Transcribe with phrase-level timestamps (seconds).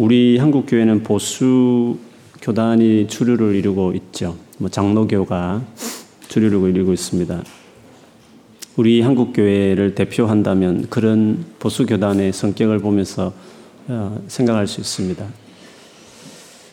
[0.00, 1.98] 우리 한국 교회는 보수
[2.40, 4.34] 교단이 주류를 이루고 있죠.
[4.56, 5.62] 뭐 장로교가
[6.26, 7.42] 주류를 이루고 있습니다.
[8.78, 13.34] 우리 한국 교회를 대표한다면 그런 보수 교단의 성격을 보면서
[13.88, 15.22] 어, 생각할 수 있습니다.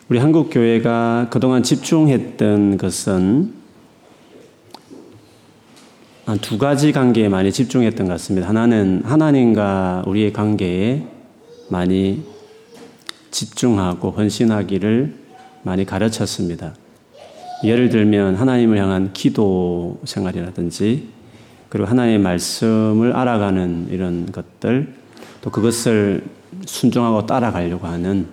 [0.07, 3.53] 우리 한국 교회가 그동안 집중했던 것은
[6.41, 8.47] 두 가지 관계에 많이 집중했던 것 같습니다.
[8.47, 11.05] 하나는 하나님과 우리의 관계에
[11.69, 12.36] 많이
[13.37, 15.14] 집중하고 헌신하기를
[15.61, 16.73] 많이 가르쳤습니다.
[17.63, 21.07] 예를 들면 하나님을 향한 기도 생활이라든지
[21.69, 24.91] 그리고 하나님의 말씀을 알아가는 이런 것들
[25.41, 26.23] 또 그것을
[26.65, 28.25] 순종하고 따라가려고 하는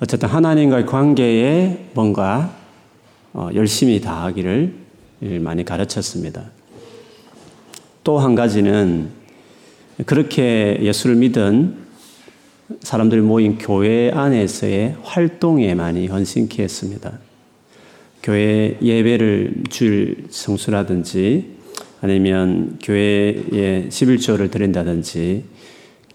[0.00, 2.54] 어쨌든 하나님과의 관계에 뭔가
[3.32, 4.74] 어, 열심히 다하기를
[5.40, 6.44] 많이 가르쳤습니다.
[8.04, 9.10] 또 한 가지는
[10.06, 11.81] 그렇게 예수를 믿은
[12.80, 17.18] 사람들이 모인 교회 안에서의 활동에 많이 헌신케 했습니다.
[18.22, 21.52] 교회 예배를 줄 성수라든지
[22.00, 25.44] 아니면 교회에 11조를 드린다든지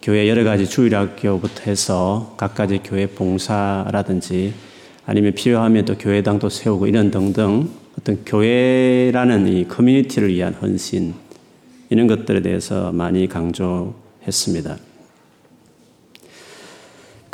[0.02, 4.54] 교회 여러 가지 주일학교부터 해서 각가지 교회 봉사라든지
[5.06, 7.70] 아니면 필요하면 또 교회당도 세우고 이런 등등
[8.00, 11.14] 어떤 교회라는 이 커뮤니티를 위한 헌신
[11.90, 14.87] 이런 것들에 대해서 많이 강조했습니다.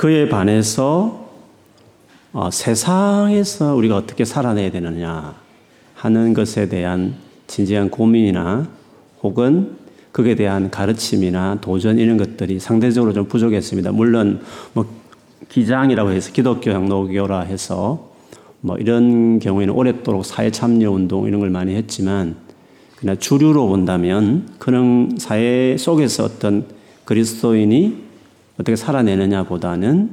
[0.04, 1.30] 그에 반해서
[2.34, 5.34] 어, 세상에서 우리가 어떻게 살아내야 되느냐
[5.96, 7.14] 하는 것에 대한
[7.48, 8.68] 진지한 고민이나
[9.22, 9.78] 혹은
[10.12, 13.94] 그에 대한 가르침이나 도전 이런 것들이 상대적으로 좀 부족했습니다.
[13.94, 14.42] 물론
[14.74, 14.86] 뭐
[15.48, 18.12] 기장이라고 해서 기독교 양로교라 해서
[18.60, 22.36] 뭐 이런 경우에는 오랫도록 사회 참여 운동 이런 걸 많이 했지만
[22.98, 26.66] 그러나 주류로 본다면 그런 사회 속에서 어떤
[27.06, 28.12] 그리스도인이
[28.56, 30.12] 어떻게 살아내느냐 보다는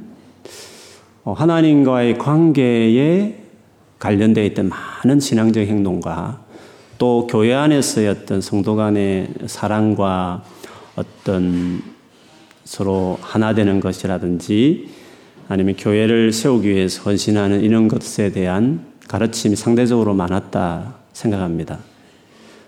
[1.23, 3.37] 어, 하나님과의 관계에
[3.99, 6.43] 관련되어 있던 많은 신앙적 행동과
[6.97, 10.43] 또 교회 안에서의 어떤 성도 간의 사랑과
[10.95, 11.81] 어떤
[12.63, 14.89] 서로 하나 되는 것이라든지
[15.47, 21.79] 아니면 교회를 세우기 위해서 헌신하는 이런 것에 대한 가르침이 상대적으로 많았다 생각합니다.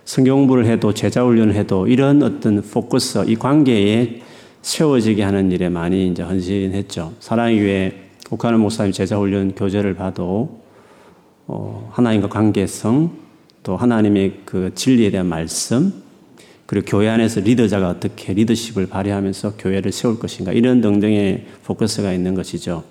[0.06, 4.23] 성경 공부를 해도 제자 훈련을 해도 이런 어떤 포커스, 이 관계에
[4.64, 7.14] 세워지게 하는 일에 많이 이제 헌신했죠.
[7.20, 10.62] 사랑의 교회 국하는 목사님 제자 훈련 교재를 봐도
[11.46, 13.12] 어, 하나님과 관계성
[13.62, 15.94] 또 하나님의 그 진리에 대한 말씀,
[16.66, 22.84] 그리고 교회 안에서 리더자가 어떻게 리더십을 발휘하면서 교회를 세울 것인가, 이런 등등의 포커스가 있는 것이죠.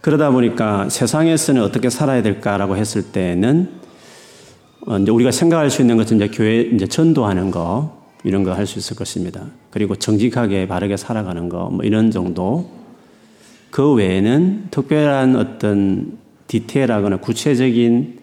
[0.00, 3.70] 그러다 보니까 세상에서는 어떻게 살아야 될까라고 했을 때는
[4.86, 8.66] 어, 이제 우리가 생각할 수 있는 것은 이제 교회 이제 전도하는 거 이런 거 할
[8.66, 9.46] 수 있을 것입니다.
[9.70, 12.68] 그리고 정직하게 바르게 살아가는 거 뭐 이런 정도.
[13.70, 18.18] 그 외에는 특별한 어떤 디테일하거나 구체적인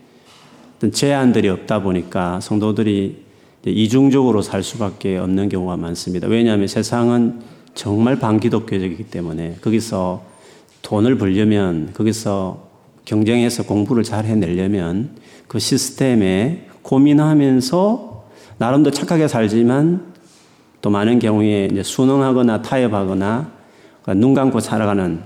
[0.78, 3.18] 어떤 제한들이 없다 보니까 성도들이
[3.66, 6.28] 이중적으로 살 수밖에 없는 경우가 많습니다.
[6.28, 7.42] 왜냐하면 세상은
[7.76, 10.24] 정말 반기독교적이기 때문에 거기서
[10.82, 12.70] 돈을 벌려면 거기서
[13.06, 15.12] 경쟁해서 공부를 잘 해내려면
[15.48, 18.11] 그 시스템에 고민하면서
[18.62, 20.14] 나름대로 착하게 살지만
[20.84, 23.52] 또 많은 경우에 이제 순응하거나 타협하거나
[24.04, 25.20] 그러니까 눈 감고 살아가는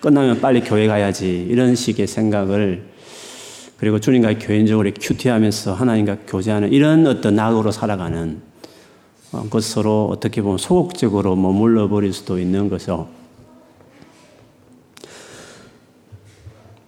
[0.00, 2.82] 끝나면 빨리 교회 가야지 이런 식의 생각을
[3.76, 8.40] 그리고 주님과 교인적으로 큐티하면서 하나님과 교제하는 이런 어떤 낙으로 살아가는
[9.30, 13.08] 어, 것으로 어떻게 보면 소극적으로 머물러 버릴 수도 있는 것이죠.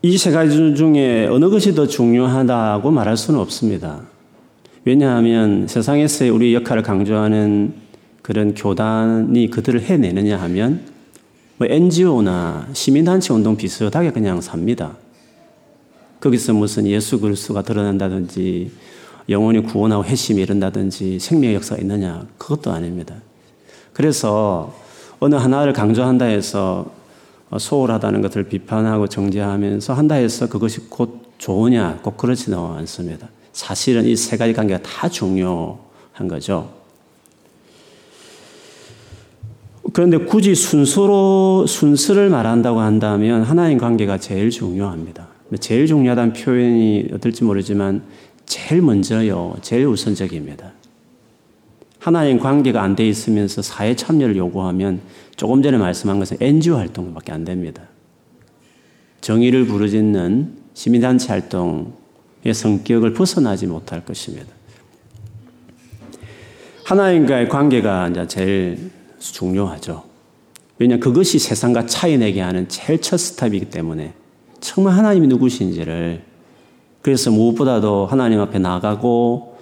[0.02, 4.07] 이 세 가지 중에 어느 것이 더 중요하다고 말할 수는 없습니다.
[4.84, 7.74] 왜냐하면 세상에서의 우리 역할을 강조하는
[8.22, 10.82] 그런 교단이 그들을 해내느냐 하면
[11.56, 14.96] 뭐 NGO나 시민단체 운동 비슷하게 그냥 삽니다.
[16.20, 18.70] 거기서 무슨 예수 그리스도가 드러난다든지
[19.28, 23.16] 영혼이 구원하고 회심이 이른다든지 생명의 역사가 있느냐 그것도 아닙니다.
[23.92, 24.74] 그래서
[25.20, 26.92] 어느 하나를 강조한다 해서
[27.56, 33.28] 소홀하다는 것을 비판하고 정죄하면서 한다 해서 그것이 곧 좋으냐 꼭 그렇지는 않습니다.
[33.52, 36.72] 사실은 이 세 가지 관계가 다 중요한 거죠.
[39.92, 45.28] 그런데 굳이 순서로 순서를 말한다고 한다면 하나님 관계가 제일 중요합니다.
[45.60, 48.02] 제일 중요하다는 표현이 어떨지 모르지만
[48.44, 50.72] 제일 먼저요, 제일 우선적입니다.
[51.98, 55.00] 하나님 관계가 안 돼 있으면서 사회 참여를 요구하면
[55.36, 57.82] 조금 전에 말씀한 것은 NGO 활동밖에 안 됩니다.
[59.20, 61.86] 정의를 부르짖는 시민단체 활동의
[62.52, 64.46] 성격을 벗어나지 못할 것입니다.
[66.84, 70.04] 하나님과의 관계가 이제 제일 중요하죠.
[70.78, 74.14] 왜냐 그것이 세상과 차이내게 하는 제일 첫 스텝이기 때문에
[74.60, 76.22] 정말 하나님이 누구신지를
[77.02, 79.58] 그래서 무엇보다도 하나님 앞에 나가고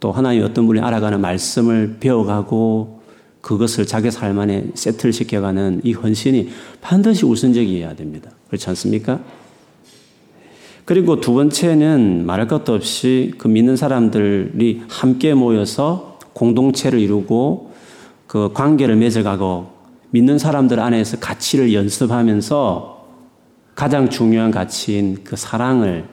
[0.00, 3.00] 또 하나님 어떤 분이 알아가는 말씀을 배워가고
[3.40, 6.50] 그것을 자기 삶 안에 세트를 시켜가는 이 헌신이
[6.80, 8.30] 반드시 우선적이어야 됩니다.
[8.48, 9.20] 그렇지 않습니까?
[10.86, 17.72] 그리고 두 번째는 말할 것도 없이 그 믿는 사람들이 함께 모여서 공동체를 이루고
[18.28, 19.66] 그 관계를 맺어가고
[20.10, 23.04] 믿는 사람들 안에서 가치를 연습하면서
[23.74, 26.04] 가장 중요한 가치인 그 사랑을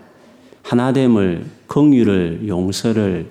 [0.63, 3.29] 하나됨을 긍휼을 용서를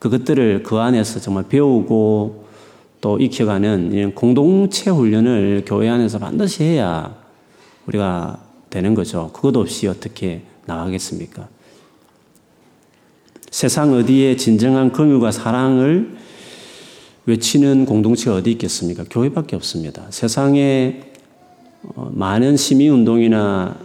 [0.00, 2.46] 그것들을 그 안에서 정말 배우고
[3.00, 7.14] 또 익혀가는 이런 공동체 훈련을 교회 안에서 반드시 해야
[7.86, 8.40] 우리가
[8.70, 9.30] 되는 거죠.
[9.32, 11.48] 그것 없이 어떻게 나가겠습니까?
[13.50, 16.16] 세상 어디에 진정한 긍휼과 사랑을
[17.26, 19.04] 외치는 공동체가 어디 있겠습니까?
[19.08, 20.06] 교회밖에 없습니다.
[20.10, 21.12] 세상에
[21.82, 23.76] 어, 많은 시민 운동이나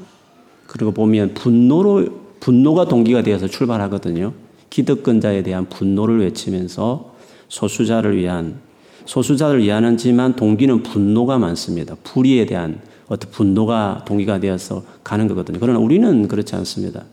[0.68, 2.08] 그리고 보면 분노로
[2.40, 4.34] 분노가 동기가 되어서 출발하거든요.
[4.70, 7.16] 기득권자에 대한 분노를 외치면서
[7.48, 8.60] 소수자를 위한
[9.06, 11.96] 소수자를 위하는지만 동기는 분노가 많습니다.
[12.04, 12.80] 불의에 대한
[13.10, 15.58] 어떤 분노가 동기가 되어서 가는 거거든요.
[15.60, 17.04] 그러나 우리는 그렇지 않습니다.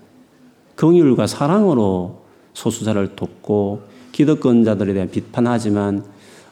[0.77, 2.23] 긍휼과 사랑으로
[2.53, 3.83] 소수자를 돕고
[4.13, 6.05] 기득권자들에 대한 비판하지만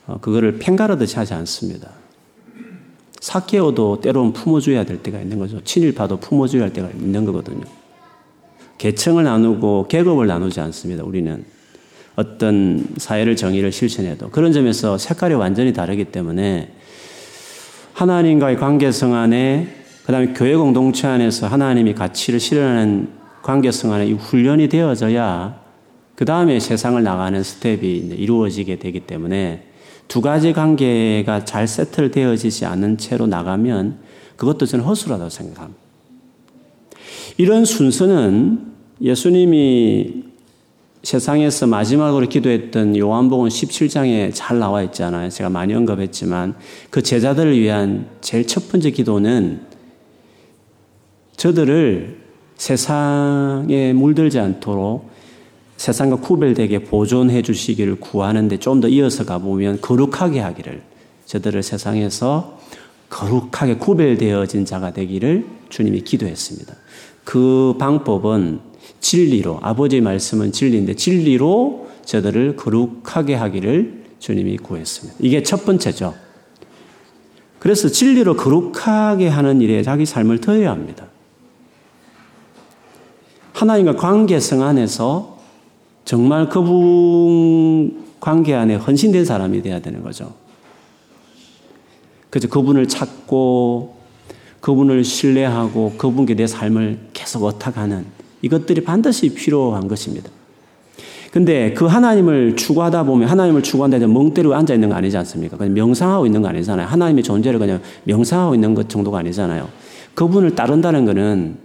[0.06, 1.90] 어, 그거를 팽가르듯이 하지 않습니다.
[3.20, 5.62] 사케오도 때로는 품어줘야 될 때가 있는 거죠.
[5.62, 7.64] 친일파도 품어줘야 할 때가 있는 거거든요.
[8.76, 11.04] 계층을 나누고 계급을 나누지 않습니다.
[11.04, 11.44] 우리는
[12.16, 16.74] 어떤 사회를 정의를 실천해도 그런 점에서 색깔이 완전히 다르기 때문에
[17.94, 19.68] 하나님과의 관계성 안에
[20.04, 23.08] 그다음에 교회 공동체 안에서 하나님이 가치를 실현하는
[23.42, 25.60] 관계성 안에 이 훈련이 되어져야
[26.16, 29.68] 그 다음에 세상을 나가는 스텝이 이루어지게 되기 때문에
[30.08, 33.98] 두 가지 관계가 잘 세틀되어지지 않은 채로 나가면
[34.36, 35.80] 그것도 저는 허술하다고 생각합니다.
[37.36, 40.24] 이런 순서는 예수님이
[41.04, 45.28] 세상에서 마지막으로 기도했던 요한복음 17장에 잘 나와 있잖아요.
[45.28, 46.54] 제가 많이 언급했지만
[46.90, 49.60] 그 제자들을 위한 제일 첫 번째 기도는
[51.36, 52.24] 저들을
[52.56, 55.10] 세상에 물들지 않도록
[55.76, 60.82] 세상과 구별되게 보존해 주시기를 구하는데 좀 더 이어서 가보면 거룩하게 하기를
[61.26, 62.58] 저들을 세상에서
[63.10, 66.74] 거룩하게 구별되어진 자가 되기를 주님이 기도했습니다.
[67.24, 68.60] 그 방법은
[69.00, 75.18] 진리로 아버지의 말씀은 진리인데 진리로 저들을 거룩하게 하기를 주님이 구했습니다.
[75.20, 76.14] 이게 첫 번째죠.
[77.58, 81.06] 그래서 진리로 거룩하게 하는 일에 자기 삶을 더해야 합니다.
[83.54, 85.38] 하나님과 관계성 안에서
[86.04, 90.34] 정말 그분 관계 안에 헌신된 사람이 되어야 되는 거죠.
[92.30, 93.96] 그래서 그분을 찾고
[94.60, 98.06] 그분을 신뢰하고 그분께 내 삶을 계속 어탁하는
[98.44, 100.30] 이것들이 반드시 필요한 것입니다.
[101.32, 105.56] 근데 그 하나님을 추구하다 보면 하나님을 추구한다 해서 멍 때리고 앉아 있는 거 아니지 않습니까?
[105.56, 106.86] 그냥 명상하고 있는 거 아니잖아요.
[106.86, 109.68] 하나님의 존재를 그냥 명상하고 있는 것 정도가 아니잖아요.
[110.14, 111.56] 그분을 따른다는 것은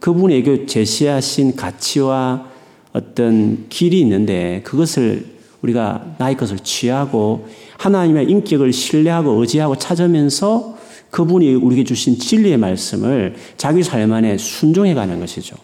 [0.00, 2.46] 그분에게 제시하신 가치와
[2.92, 5.26] 어떤 길이 있는데 그것을
[5.60, 7.48] 우리가 나의 것을 취하고
[7.78, 10.78] 하나님의 인격을 신뢰하고 의지하고 찾으면서
[11.10, 15.56] 그분이 우리에게 주신 진리의 말씀을 자기 삶 안에 순종해 가는 것이죠.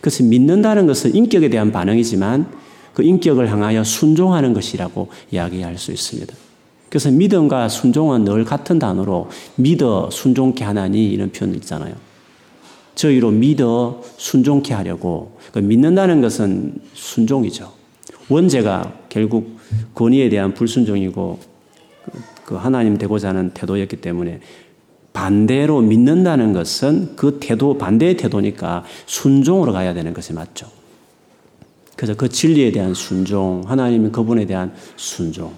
[0.00, 2.46] 그래서 믿는다는 것은 인격에 대한 반응이지만
[2.94, 6.34] 그 인격을 향하여 순종하는 것이라고 이야기할 수 있습니다.
[6.88, 11.94] 그래서 믿음과 순종은 늘 같은 단어로 믿어 순종케 하나니 이런 표현 있잖아요.
[12.96, 17.72] 저희로 믿어 순종케 하려고 그 믿는다는 것은 순종이죠.
[18.28, 19.58] 원죄가 결국
[19.94, 21.38] 권위에 대한 불순종이고
[22.44, 24.40] 그 하나님 되고자 하는 태도였기 때문에
[25.20, 30.66] 반대로 믿는다는 것은 그 태도, 반대의 태도니까 순종으로 가야 되는 것이 맞죠.
[31.94, 35.52] 그래서 그 진리에 대한 순종, 하나님 그분에 대한 순종.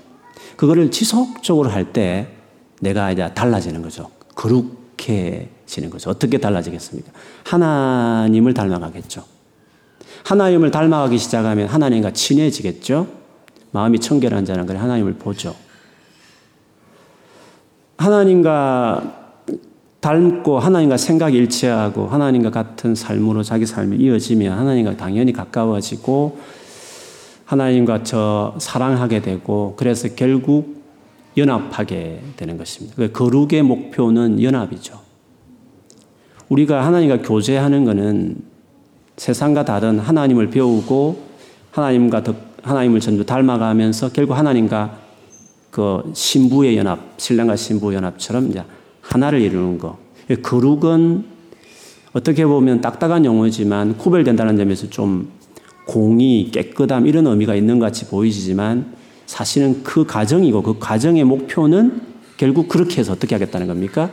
[0.57, 2.27] 그거를 지속적으로 할 때
[2.81, 4.11] 내가 이제 달라지는 거죠.
[4.35, 6.11] 거룩해지는 거죠.
[6.11, 7.13] 어떻게 달라지겠습니까?
[7.45, 9.23] 하나님을 닮아가겠죠.
[10.25, 13.07] 하나님을 닮아가기 시작하면 하나님과 친해지겠죠.
[13.71, 15.55] 마음이 청결한 자는 그래 하나님을 보죠.
[17.97, 19.22] 하나님과
[20.03, 26.39] 닮고 하나님과 생각이 일치하고 하나님과 같은 삶으로 자기 삶이 이어지면 하나님과 당연히 가까워지고
[27.45, 30.83] 하나님과 저 사랑하게 되고 그래서 결국
[31.37, 32.97] 연합하게 되는 것입니다.
[32.97, 35.01] 그 거룩의 목표는 연합이죠.
[36.49, 38.37] 우리가 하나님과 교제하는 것은
[39.17, 41.23] 세상과 다른 하나님을 배우고
[41.71, 44.99] 하나님과 더, 하나님을 전부 닮아가면서 결국 하나님과
[45.71, 48.63] 그 신부의 연합, 신랑과 신부 연합처럼 이제
[49.03, 49.99] 하나를 이루는 거.
[50.43, 51.25] 거룩은
[52.13, 55.31] 어떻게 보면 딱딱한 용어지만 구별된다는 점에서 좀
[55.87, 58.95] 공의, 깨끗함 이런 의미가 있는 것 같이 보이지만
[59.27, 62.03] 사실은 그 과정이고 그 과정의 목표는
[62.37, 64.11] 결국 그렇게 해서 어떻게 하겠다는 겁니까?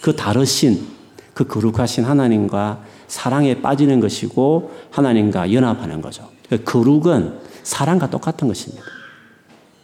[0.00, 0.86] 그 다르신,
[1.32, 6.28] 그 거룩하신 하나님과 사랑에 빠지는 것이고 하나님과 연합하는 거죠.
[6.48, 8.84] 그 거룩은 사랑과 똑같은 것입니다.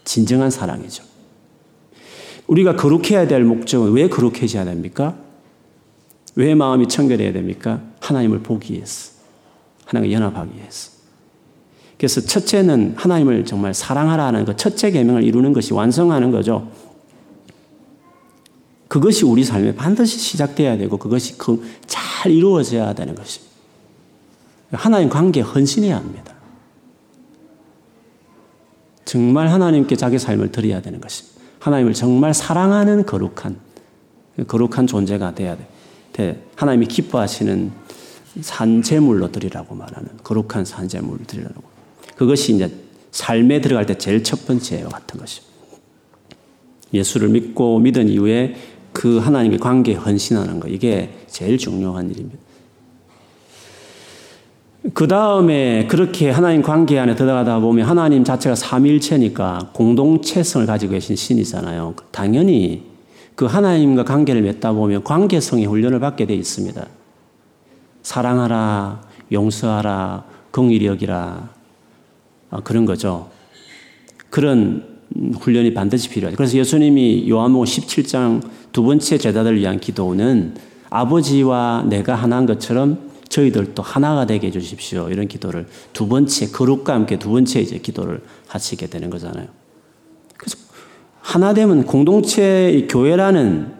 [0.04, 1.09] 진정한 사랑이죠.
[2.50, 5.16] 우리가 거룩해야 될 목적은 왜 거룩해져야 됩니까?
[6.34, 7.80] 왜 마음이 청결해야 됩니까?
[8.00, 9.12] 하나님을 보기 위해서.
[9.86, 10.90] 하나님과 연합하기 위해서.
[11.96, 16.70] 그래서 첫째는 하나님을 정말 사랑하라는 그 첫째 계명을 이루는 것이 완성하는 거죠.
[18.88, 21.62] 그것이 우리 삶에 반드시 시작돼야 되고 그것이 그
[22.20, 23.50] 잘 이루어져야 되는 것입니다.
[24.72, 26.34] 하나님 관계에 헌신해야 합니다.
[29.06, 31.39] 정말 하나님께 자기 삶을 드려야 되는 것입니다.
[31.60, 33.56] 하나님을 정말 사랑하는 거룩한
[34.46, 35.56] 거룩한 존재가 돼야
[36.12, 36.42] 돼.
[36.56, 37.70] 하나님이 기뻐하시는
[38.40, 41.62] 산재물로 드리라고 말하는 거룩한 산재물을 드리라고.
[42.16, 42.70] 그것이 이제
[43.12, 45.50] 삶에 들어갈 때 제일 첫 번째와 같은 것입니다.
[46.92, 48.56] 예수를 믿고 믿은 이후에
[48.92, 52.38] 그 하나님의 관계에 헌신하는 거 이게 제일 중요한 일입니다.
[54.94, 61.94] 그 다음에 그렇게 하나님 관계 안에 들어가다 보면 하나님 자체가 삼일체니까 공동체성을 가지고 계신 신이잖아요.
[62.10, 62.84] 당연히
[63.34, 66.86] 그 하나님과 관계를 맺다 보면 관계성의 훈련을 받게 돼 있습니다.
[68.02, 71.50] 사랑하라, 용서하라, 긍휼히 여기라
[72.50, 73.28] 아, 그런 거죠.
[74.30, 74.98] 그런
[75.40, 76.36] 훈련이 반드시 필요하죠.
[76.38, 80.54] 그래서 예수님이 요한복음 17장 두 번째 제자들을 위한 기도는
[80.88, 85.08] 아버지와 내가 하나인 것처럼 저희들도 하나가 되게 해 주십시오.
[85.08, 89.46] 이런 기도를 두 번째, 거룩과 함께 두 번째 이제 기도를 하시게 되는 거잖아요.
[90.36, 90.58] 그래서
[91.20, 93.72] 하나 되면 공동체 교회라는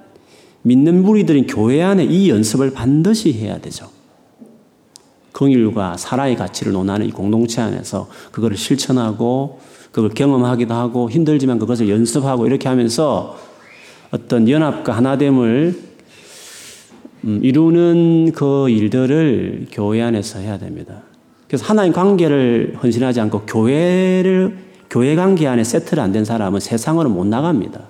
[0.63, 3.91] 믿는 무리들인 교회 안에 이 연습을 반드시 해야 되죠.
[5.33, 12.47] 긍일과 사랑의 가치를 논하는 이 공동체 안에서 그거를 실천하고 그걸 경험하기도 하고 힘들지만 그것을 연습하고
[12.47, 13.37] 이렇게 하면서
[14.13, 15.90] 어떤 연합과 하나됨을
[17.25, 21.03] 음, 이루는 그 일들을 교회 안에서 해야 됩니다.
[21.49, 24.57] 그래서 하나님 관계를 헌신하지 않고 교회를
[24.89, 27.83] 교회 관계 안에 세트를 안 된 사람은 세상으로 못 나갑니다.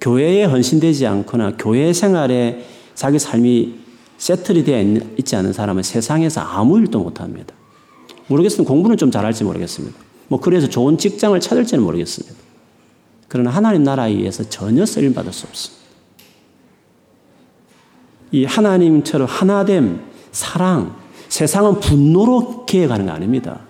[0.00, 3.74] 교회에 헌신되지 않거나 교회 생활에 자기 삶이
[4.16, 7.54] 세틀이 되어 있지 않은 사람은 세상에서 아무 일도 못 합니다.
[8.28, 8.68] 모르겠습니다.
[8.68, 9.96] 공부는 좀 잘할지 모르겠습니다.
[10.28, 12.34] 뭐 그래서 좋은 직장을 찾을지는 모르겠습니다.
[13.28, 15.77] 그러나 하나님 나라에 의해서 전혀 쓰임 받을 수 없습니다.
[18.30, 20.00] 이 하나님처럼 하나됨,
[20.32, 20.96] 사랑,
[21.28, 23.60] 세상은 분노로 기획하는 거 아닙니다.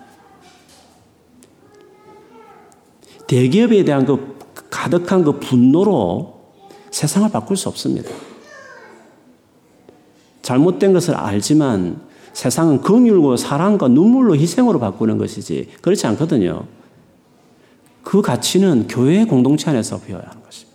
[3.27, 4.37] 대기업에 대한 그
[4.69, 6.39] 가득한 그 분노로
[6.91, 8.09] 세상을 바꿀 수 없습니다.
[10.41, 12.01] 잘못된 것을 알지만
[12.33, 16.65] 세상은 긍휼과 사랑과 눈물로 희생으로 바꾸는 것이지 그렇지 않거든요.
[18.03, 20.68] 그 가치는 교회 공동체 안에서 배워야 하는 것입니다.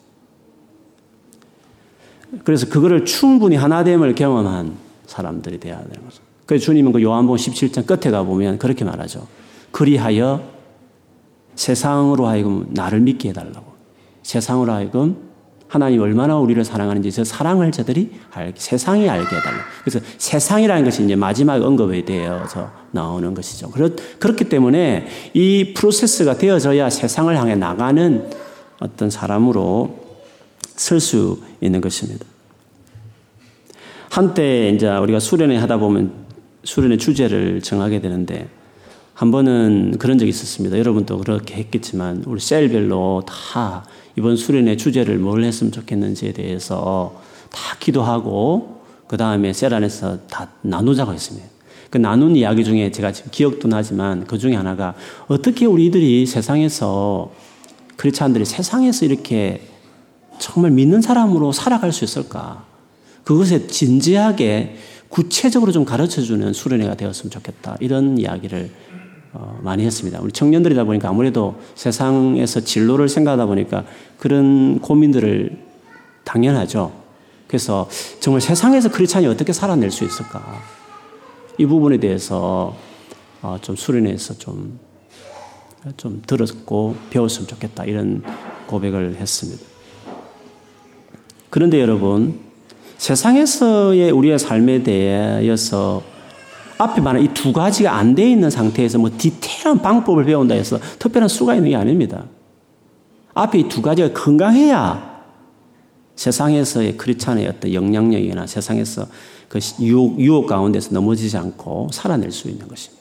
[2.43, 4.73] 그래서 그거를 충분히 하나됨을 경험한
[5.07, 6.23] 사람들이 되어야 되는 거죠.
[6.47, 9.27] 그래서 주님은 그 요한복음 17장 끝에 가보면 그렇게 말하죠.
[9.71, 10.43] 그리하여
[11.55, 13.75] 세상으로 하여금 나를 믿게 해달라고.
[14.23, 15.17] 세상으로 하여금
[15.69, 19.59] 하나님 얼마나 우리를 사랑하는지 저 사랑을 저들이 알, 세상이 알게 해달라.
[19.83, 23.71] 그래서 세상이라는 것이 이제 마지막 언급에 대해서 나오는 것이죠.
[23.71, 28.31] 그렇, 그렇기 때문에 이 프로세스가 되어져야 세상을 향해 나가는
[28.79, 30.04] 어떤 사람으로
[30.77, 32.25] 설수 있는 것입니다.
[34.11, 36.13] 한때 이제 우리가 수련회 하다 보면
[36.63, 38.49] 수련회 주제를 정하게 되는데
[39.13, 40.79] 한 번은 그런 적이 있었습니다.
[40.79, 43.85] 여러분도 그렇게 했겠지만 우리 셀별로 다
[44.17, 51.13] 이번 수련의 주제를 뭘 했으면 좋겠는지에 대해서 다 기도하고 그 다음에 셀 안에서 다 나누자고
[51.13, 51.47] 했습니다.
[51.91, 54.95] 그 나눈 이야기 중에 제가 지금 기억도 나지만 그 중에 하나가
[55.29, 57.31] 어떻게 우리들이 세상에서
[57.97, 59.61] 크리스찬들이 세상에서 이렇게
[60.39, 62.65] 정말 믿는 사람으로 살아갈 수 있을까?
[63.25, 64.77] 그것에 진지하게
[65.09, 67.77] 구체적으로 좀 가르쳐 주는 수련회가 되었으면 좋겠다.
[67.81, 68.71] 이런 이야기를
[69.33, 70.21] 어, 많이 했습니다.
[70.21, 73.85] 우리 청년들이다 보니까 아무래도 세상에서 진로를 생각하다 보니까
[74.19, 75.59] 그런 고민들을
[76.25, 76.93] 당연하죠.
[77.49, 77.89] 그래서
[78.21, 80.63] 정말 세상에서 크리스찬이 어떻게 살아낼 수 있을까?
[81.59, 82.77] 이 부분에 대해서
[83.43, 84.79] 어, 좀 수련해서 좀,
[85.97, 87.85] 좀 들었고 배웠으면 좋겠다.
[87.85, 88.23] 이런
[88.67, 89.74] 고백을 했습니다.
[91.55, 92.41] 그런데 여러분,
[92.99, 96.03] 세상에서의 우리의 삶에 대해서
[96.79, 101.29] 앞에 말한 이 두 가지가 안 돼 있는 상태에서 뭐 디테일한 방법을 배운다 해서 특별한
[101.29, 102.25] 수가 있는 게 아닙니다.
[103.35, 105.23] 앞에 이 두 가지가 건강해야
[106.17, 109.07] 세상에서의 크리스찬의 어떤 영향력이나 세상에서
[109.49, 112.94] 그 유혹, 유혹 가운데서 넘어지지 않고 살아낼 수 있는 것입니다.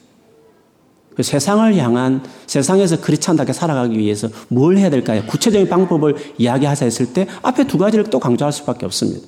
[1.14, 5.22] 그 세상을 향한 세상에서 크리스찬답게 살아가기 위해서 뭘 해야 될까요?
[5.26, 9.26] 구체적인 방법을 이야기하자 했을 때 앞에 두 가지를 또 강조할 수밖에 없습니다.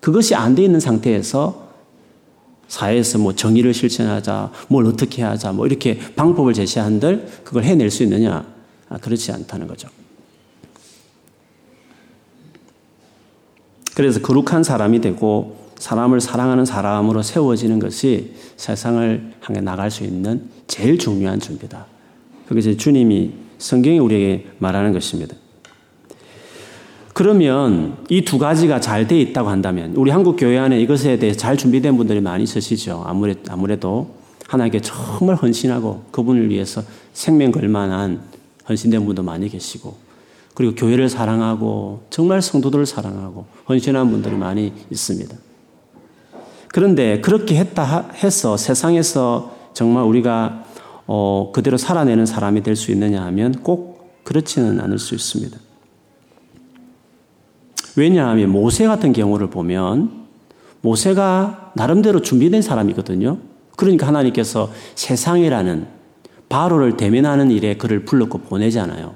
[0.00, 1.66] 그것이 안 돼 있는 상태에서
[2.68, 8.44] 사회에서 뭐 정의를 실천하자, 뭘 어떻게 하자, 뭐 이렇게 방법을 제시한들 그걸 해낼 수 있느냐?
[8.88, 9.88] 아, 그렇지 않다는 거죠.
[13.94, 20.98] 그래서 거룩한 사람이 되고 사람을 사랑하는 사람으로 세워지는 것이 세상을 향해 나갈 수 있는 제일
[20.98, 21.86] 중요한 준비다.
[22.48, 25.34] 그게 주님이 성경이 우리에게 말하는 것입니다.
[27.12, 31.56] 그러면 이 두 가지가 잘 돼 있다고 한다면 우리 한국 교회 안에 이것에 대해 잘
[31.56, 33.04] 준비된 분들이 많이 있으시죠.
[33.48, 34.14] 아무래도,
[34.46, 36.82] 하나님께 정말 헌신하고 그분을 위해서
[37.14, 38.20] 생명 걸 만한
[38.68, 39.96] 헌신된 분도 많이 계시고
[40.54, 45.34] 그리고 교회를 사랑하고 정말 성도들을 사랑하고 헌신한 분들이 많이 있습니다.
[46.76, 50.64] 그런데 그렇게 했다 해서 세상에서 정말 우리가
[51.06, 55.58] 어, 그대로 살아내는 사람이 될 수 있느냐 하면 꼭 그렇지는 않을 수 있습니다.
[57.96, 60.26] 왜냐하면 모세 같은 경우를 보면
[60.82, 63.38] 모세가 나름대로 준비된 사람이거든요.
[63.78, 65.86] 그러니까 하나님께서 세상이라는
[66.50, 69.14] 바로를 대면하는 일에 그를 불렀고 보내잖아요.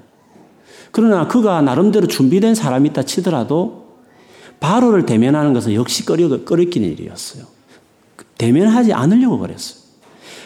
[0.89, 3.99] 그러나 그가 나름대로 준비된 사람이 있다 치더라도
[4.59, 7.50] 바로를 대면하는 것은 역시 꺼려, 꺼리끼는 일이었어요.
[8.37, 9.81] 대면하지 않으려고 그랬어요.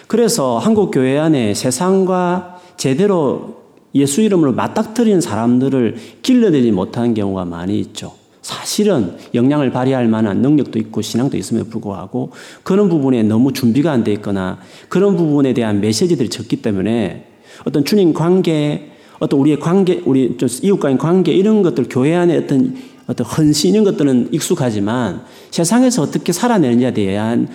[0.08, 3.64] 그래서 한국 교회 안에 세상과 제대로
[3.96, 8.14] 예수 이름으로 맞닥뜨리는 사람들을 길러내지 못하는 경우가 많이 있죠.
[8.42, 14.12] 사실은 역량을 발휘할 만한 능력도 있고 신앙도 있음에도 불구하고 그런 부분에 너무 준비가 안 돼
[14.14, 17.26] 있거나 그런 부분에 대한 메시지들이 적기 때문에
[17.66, 22.76] 어떤 주님 관계, 어떤 우리의 관계, 우리 이웃과의 관계 이런 것들 교회 안에 어떤
[23.08, 27.48] 어떤 헌신 이런 것들은 익숙하지만 세상에서 어떻게 살아내느냐에 대한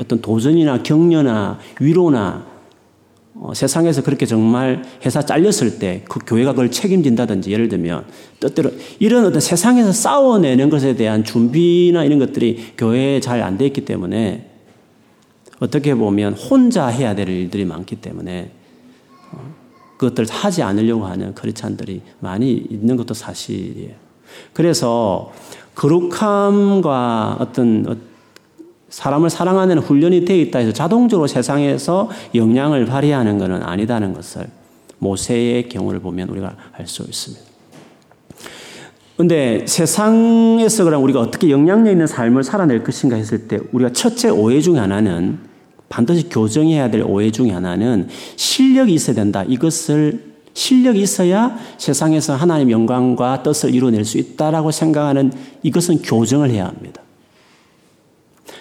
[0.00, 2.48] 어떤 도전이나 격려나 위로나
[3.34, 8.04] 어, 세상에서 그렇게 정말 회사 잘렸을 때 그 교회가 그걸 책임진다든지 예를 들면
[8.40, 13.84] 뜻대로 이런 어떤 세상에서 싸워내는 것에 대한 준비나 이런 것들이 교회에 잘 안 돼 있기
[13.84, 14.50] 때문에
[15.60, 18.50] 어떻게 보면 혼자 해야 될 일들이 많기 때문에
[19.32, 19.54] 어,
[19.98, 23.92] 그것들을 하지 않으려고 하는 크리스찬들이 많이 있는 것도 사실이에요.
[24.52, 25.32] 그래서
[25.74, 28.09] 거룩함과 어떤
[28.90, 34.46] 사람을 사랑하는 훈련이 되어 있다 해서 자동적으로 세상에서 영향을 발휘하는 것은 아니다는 것을
[34.98, 37.50] 모세의 경우를 보면 우리가 알 수 있습니다.
[39.16, 44.62] 근데 세상에서 그럼 우리가 어떻게 영향력 있는 삶을 살아낼 것인가 했을 때 우리가 첫째 오해
[44.62, 45.38] 중에 하나는
[45.90, 49.44] 반드시 교정해야 될 오해 중에 하나는 실력이 있어야 된다.
[49.46, 56.99] 이것을 실력이 있어야 세상에서 하나님 영광과 뜻을 이루어낼 수 있다라고 생각하는 이것은 교정을 해야 합니다.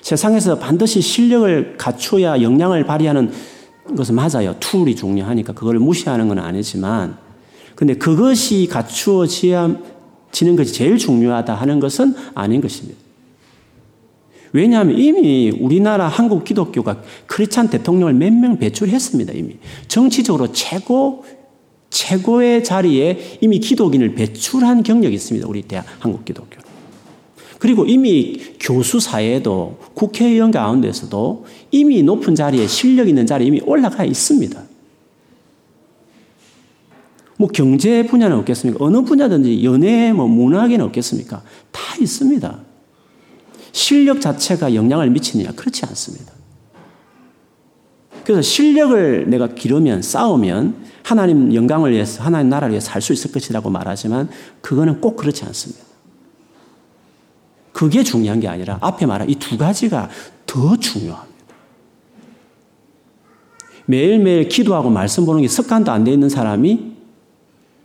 [0.01, 3.31] 세상에서 반드시 실력을 갖춰야 역량을 발휘하는
[3.95, 4.55] 것은 맞아요.
[4.59, 7.17] 툴이 중요하니까 그걸 무시하는 건 아니지만
[7.75, 9.77] 근데 그것이 갖추어지야
[10.31, 12.99] 지는 것이 제일 중요하다 하는 것은 아닌 것입니다.
[14.51, 19.33] 왜냐하면 이미 우리나라 한국 기독교가 크리스찬 대통령을 몇 명 배출했습니다.
[19.33, 19.57] 이미
[19.87, 21.23] 정치적으로 최고
[21.89, 25.47] 최고의 자리에 이미 기독인을 배출한 경력이 있습니다.
[25.47, 26.58] 우리 대한 한국 기독교.
[27.59, 34.63] 그리고 이미 교수 사회도 국회의원 가운데서도 이미 높은 자리에 실력 있는 자리에 이미 올라가 있습니다.
[37.37, 38.83] 뭐 경제 분야는 없겠습니까?
[38.83, 41.43] 어느 분야든지 연예, 뭐 문학에는 없겠습니까?
[41.71, 42.59] 다 있습니다.
[43.71, 45.51] 실력 자체가 영향을 미치느냐?
[45.51, 46.33] 그렇지 않습니다.
[48.23, 54.29] 그래서 실력을 내가 기르면 싸우면 하나님 영광을 위해서 하나님 나라를 위해 살수 있을 것이라고 말하지만
[54.61, 55.88] 그거는 꼭 그렇지 않습니다.
[57.79, 60.09] 그게 중요한 게 아니라 앞에 말한 이 두 가지가
[60.45, 61.29] 더 중요합니다.
[63.85, 66.91] 매일매일 기도하고 말씀 보는 게 습관도 안 돼 있는 사람이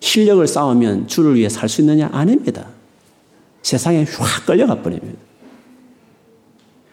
[0.01, 2.11] 실력을 쌓으면 주를 위해 살 수 있느냐?
[2.13, 2.67] 아닙니다.
[3.63, 5.21] 세상에 확 끌려가 버립니다.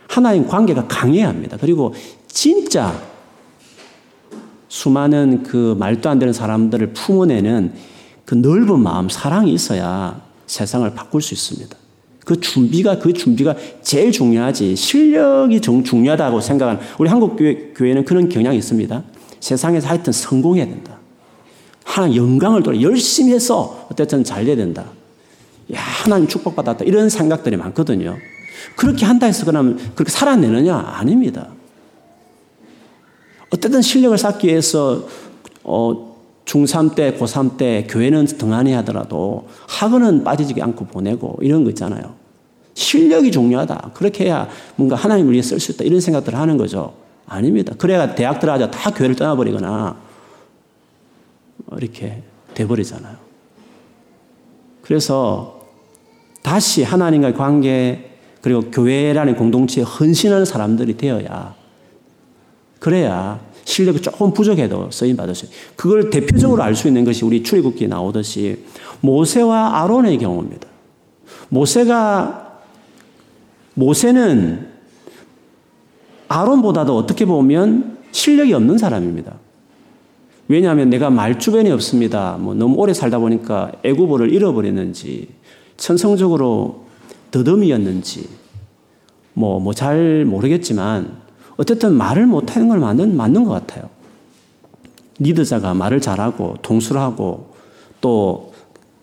[0.07, 1.57] 하나님 관계가 강해야 합니다.
[1.59, 1.95] 그리고
[2.27, 3.01] 진짜
[4.69, 7.73] 수많은 그 말도 안 되는 사람들을 품어내는
[8.25, 11.80] 그 넓은 마음, 사랑이 있어야 세상을 바꿀 수 있습니다.
[12.31, 18.29] 그 준비가 그 준비가 제일 중요하지 실력이 정 중요하다고 생각하는 우리 한국 교회, 교회는 그런
[18.29, 19.03] 경향이 있습니다.
[19.41, 20.97] 세상에서 하여튼 성공해야 된다.
[21.83, 24.85] 하나님 영광을 돌아 열심히 해서 어쨌든 잘 돼야 된다.
[25.73, 28.15] 야 하나님 축복받았다 이런 생각들이 많거든요.
[28.77, 31.49] 그렇게 한다 해서 그러면 그렇게 살아내느냐 아닙니다.
[33.49, 35.05] 어쨌든 실력을 쌓기 위해서
[35.65, 36.15] 어,
[36.45, 42.20] 중3 때, 고3 때 교회는 등한히 하더라도 학원은 빠지지 않고 보내고 이런 거 있잖아요.
[42.81, 43.91] 실력이 중요하다.
[43.93, 45.83] 그렇게 해야 뭔가 하나님을 위해 쓸 수 있다.
[45.83, 46.93] 이런 생각들을 하는 거죠.
[47.27, 47.73] 아닙니다.
[47.77, 49.95] 그래야 대학 들어가자 다 교회를 떠나버리거나
[51.77, 53.15] 이렇게 돼버리잖아요.
[54.81, 55.61] 그래서
[56.41, 61.55] 다시 하나님과의 관계 그리고 교회라는 공동체에 헌신하는 사람들이 되어야
[62.79, 65.51] 그래야 실력이 조금 부족해도 쓰임 받으세요.
[65.75, 68.65] 그걸 대표적으로 알 수 있는 것이 우리 출애굽기에 나오듯이
[69.01, 70.67] 모세와 아론의 경우입니다.
[71.49, 72.40] 모세가
[73.81, 74.67] 모세는
[76.27, 79.33] 아론보다도 어떻게 보면 실력이 없는 사람입니다.
[80.47, 82.37] 왜냐하면 내가 말주변이 없습니다.
[82.39, 85.29] 뭐 너무 오래 살다 보니까 애구보를 잃어버렸는지,
[85.77, 86.85] 천성적으로
[87.31, 88.29] 더듬이였는지,
[89.33, 91.17] 뭐, 뭐잘 모르겠지만,
[91.57, 93.89] 어쨌든 말을 못하는 걸 맞는, 맞는 것 같아요.
[95.19, 97.53] 리더자가 말을 잘하고, 통술하고,
[97.99, 98.53] 또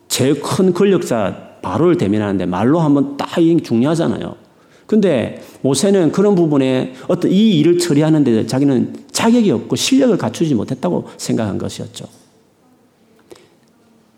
[0.09, 3.29] 제일 큰 권력자 바로를 대면하는데 말로 한번 딱
[3.65, 4.48] 중요하잖아요.
[4.89, 11.59] 근데 모세는 그런 부분에 어떤 이 일을 처리하는데 자기는 자격이 없고 실력을 갖추지 못했다고 생각한
[11.59, 12.07] 것이었죠.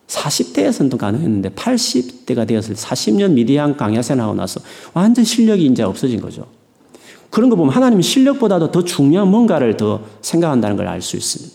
[0.06, 4.60] 40대에서는 가능했는데 80대가 되었을 때 40년 미디안 강야생 하고 나서
[4.94, 6.46] 완전 실력이 이제 없어진 거죠.
[7.30, 11.52] 그런 거 보면 하나님은 실력보다도 더 중요한 뭔가를 더 생각한다는 걸 알 수 있습니다.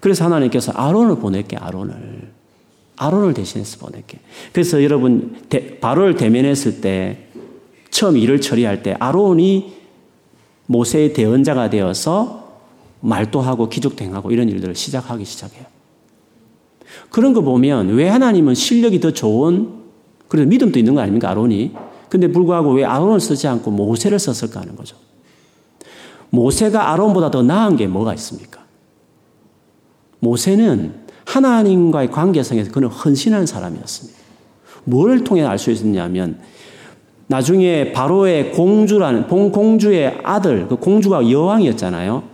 [0.00, 2.32] 그래서 하나님께서 아론을 보낼게, 아론을.
[2.96, 4.18] 아론을 대신해서 보낼게.
[4.52, 5.36] 그래서 여러분,
[5.80, 7.29] 바로를 대면했을 때
[7.90, 9.74] 처음 일을 처리할 때 아론이
[10.66, 12.48] 모세의 대언자가 되어서
[13.00, 15.64] 말도 하고 기적도 행하고 이런 일들을 시작하기 시작해요.
[17.10, 19.80] 그런 거 보면 왜 하나님은 실력이 더 좋은
[20.28, 21.72] 그래서 믿음도 있는 거 아닙니까 아론이?
[22.08, 24.96] 근데 불구하고 왜 아론을 쓰지 않고 모세를 썼을까 하는 거죠.
[26.30, 28.60] 모세가 아론보다 더 나은 게 뭐가 있습니까?
[30.20, 34.18] 모세는 하나님과의 관계성에서 그는 헌신한 사람이었습니다.
[34.84, 36.40] 뭘 통해 알 수 있었냐면
[37.30, 42.24] 나중에 바로의 공주라는 공주의 아들, 그 공주가 여왕이었잖아요.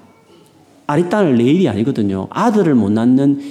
[0.87, 2.29] 아리따는 레일이 아니거든요.
[2.31, 3.43] 아들을 못 낳는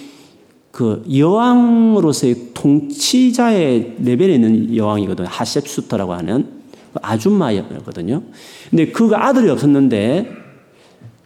[0.71, 5.27] 그 여왕으로서의 통치자의 레벨에 있는 여왕이거든요.
[5.29, 6.47] 하셉수터라고 하는
[6.91, 8.23] 그 아줌마였거든요.
[8.71, 10.31] 근데 그 아들이 없었는데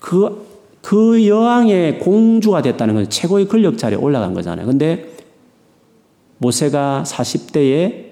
[0.01, 0.45] 그,
[0.81, 4.65] 그 여왕의 공주가 됐다는 건 최고의 권력 자리에 올라간 거잖아요.
[4.65, 5.13] 근데
[6.39, 8.08] 모세가 40대에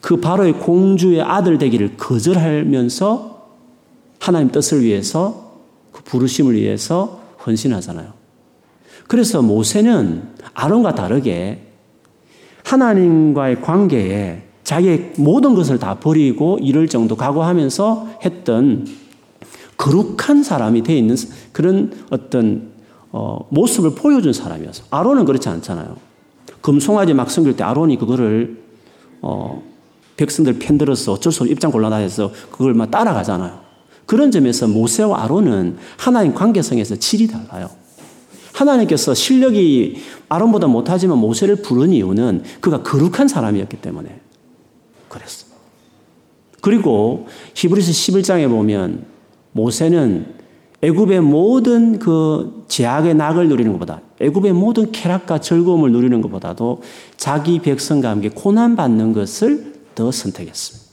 [0.00, 3.48] 그 바로의 공주의 아들 되기를 거절하면서
[4.18, 5.52] 하나님 뜻을 위해서
[5.92, 8.12] 그 부르심을 위해서 헌신하잖아요.
[9.08, 10.22] 그래서 모세는
[10.54, 11.62] 아론과 다르게
[12.64, 18.86] 하나님과의 관계에 자기의 모든 것을 다 버리고 이럴 정도 각오하면서 했던
[19.76, 21.14] 거룩한 사람이 돼 있는
[21.52, 22.70] 그런 어떤
[23.12, 24.84] 어, 모습을 보여준 사람이었어.
[24.90, 25.96] 아론은 그렇지 않잖아요.
[26.60, 28.62] 금송아지 막 섬길 때 아론이 그거를
[29.22, 29.62] 어,
[30.16, 33.60] 백성들 편들어서 어쩔 수 없이 입장 곤란해서 그걸 막 따라가잖아요.
[34.06, 37.68] 그런 점에서 모세와 아론은 하나님 관계성에서 질이 달라요.
[38.52, 39.96] 하나님께서 실력이
[40.28, 44.20] 아론보다 못하지만 모세를 부른 이유는 그가 거룩한 사람이었기 때문에
[45.08, 45.46] 그랬어.
[46.62, 49.04] 그리고 히브리서 11장에 보면
[49.52, 50.34] 모세는
[50.82, 56.82] 애굽의 모든 그 제약의 낙을 누리는 것보다 애굽의 모든 쾌락과 즐거움을 누리는 것보다도
[57.16, 60.86] 자기 백성과 함께 고난 받는 것을 더 선택했습니다.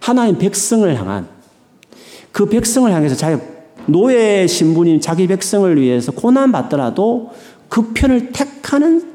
[0.00, 1.28] 하나님 백성을 향한
[2.32, 3.40] 그 백성을 향해서 자기
[3.86, 7.30] 노예 신분인 자기 백성을 위해서 고난 받더라도
[7.68, 9.14] 그 편을 택하는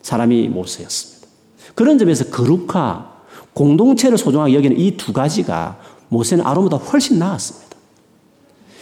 [0.00, 1.28] 사람이 모세였습니다.
[1.74, 3.12] 그런 점에서 거룩화,
[3.52, 7.76] 공동체를 소중하게 여기는 이 두 가지가 모세는 아론보다 훨씬 나았습니다.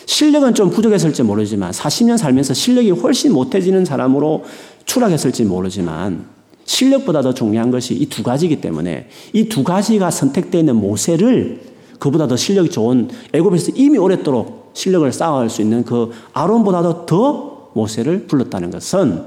[0.06, 4.44] 실력은 좀 부족했을지 모르지만 40년 살면서 실력이 훨씬 못해지는 사람으로
[4.84, 6.26] 추락했을지 모르지만
[6.72, 11.60] 실력보다 더 중요한 것이 이 두 가지이기 때문에 이 두 가지가 선택되어 있는 모세를
[11.98, 18.26] 그보다 더 실력이 좋은 애굽에서 이미 오랫도록 실력을 쌓아갈 수 있는 그 아론보다도 더 모세를
[18.26, 19.22] 불렀다는 것은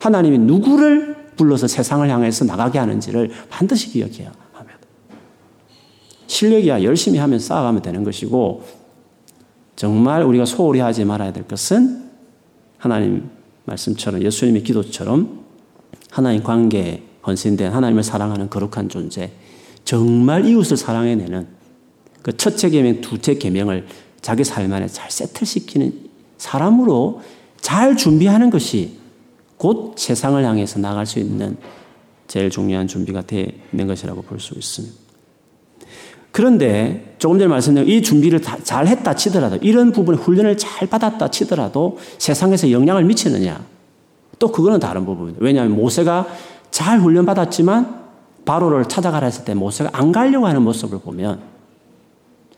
[0.00, 4.78] 하나님이 누구를 불러서 세상을 향해서 나가게 하는지를 반드시 기억해야 합니다.
[6.26, 8.64] 실력이야 열심히 하면 쌓아가면 되는 것이고
[9.76, 12.02] 정말 우리가 소홀히 하지 말아야 될 것은
[12.76, 13.30] 하나님
[13.64, 15.41] 말씀처럼 예수님의 기도처럼
[16.12, 19.32] 하나님 관계에 헌신된 하나님을 사랑하는 거룩한 존재,
[19.84, 21.46] 정말 이웃을 사랑해내는
[22.20, 23.86] 그 첫째 계명, 두째 계명을
[24.20, 27.22] 자기 삶 안에 잘 세틀시키는 사람으로
[27.62, 28.98] 잘 준비하는 것이
[29.56, 31.56] 곧 세상을 향해서 나갈 수 있는
[32.28, 34.94] 제일 중요한 준비가 되는 것이라고 볼 수 있습니다.
[36.30, 41.98] 그런데 조금 전에 말씀드린 이 준비를 잘 했다 치더라도 이런 부분에 훈련을 잘 받았다 치더라도
[42.18, 43.64] 세상에서 영향을 미치느냐?
[44.42, 45.38] 또 그거는 다른 부분입니다.
[45.40, 46.26] 왜냐하면 모세가
[46.72, 48.02] 잘 훈련받았지만
[48.44, 51.40] 바로를 찾아가라 했을 때 모세가 안 가려고 하는 모습을 보면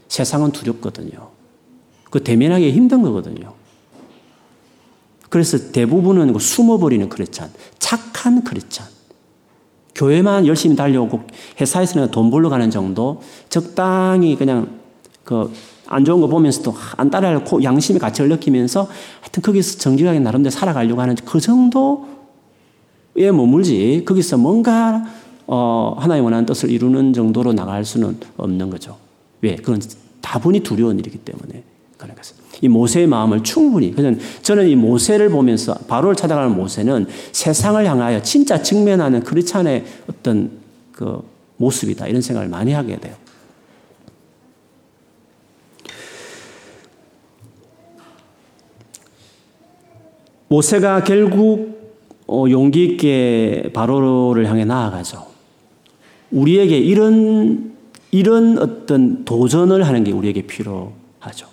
[0.09, 1.29] 세상은 두렵거든요.
[2.09, 3.53] 그 대면하기 힘든 거거든요.
[5.29, 8.87] 그래서 대부분은 그 숨어버리는 크리스찬, 착한 크리스찬.
[9.95, 11.21] 교회만 열심히 달려오고
[11.61, 13.21] 회사에서는 돈 벌러 가는 정도
[13.51, 14.81] 적당히 그냥
[15.23, 15.53] 그
[15.95, 18.89] 안 좋은 거 보면서도 안 따라할 양심의 가치를 느끼면서
[19.21, 22.01] 하여튼 거기서 정직하게 나름대로 살아가려고 하는 그 정도에
[23.33, 25.05] 머물지 거기서 뭔가
[25.47, 28.97] 어 하나의 원하는 뜻을 이루는 정도로 나갈 수는 없는 거죠.
[29.41, 29.55] 왜?
[29.55, 29.81] 그건
[30.21, 31.63] 다분히 두려운 일이기 때문에
[31.97, 32.37] 그런 것은.
[32.61, 38.63] 이 모세의 마음을 충분히, 그래서 저는 이 모세를 보면서 바로를 찾아가는 모세는 세상을 향하여 진짜
[38.63, 40.51] 직면하는 크리스찬의 어떤
[40.93, 41.23] 그
[41.59, 42.07] 모습이다.
[42.07, 43.15] 이런 생각을 많이 하게 돼요.
[50.49, 51.75] 모세가 결국
[52.27, 55.27] 어, 용기 있게 바로를 향해 나아가죠.
[56.31, 57.75] 우리에게 이런
[58.11, 61.49] 이런 어떤 도전을 하는 게 우리에게 필요하죠.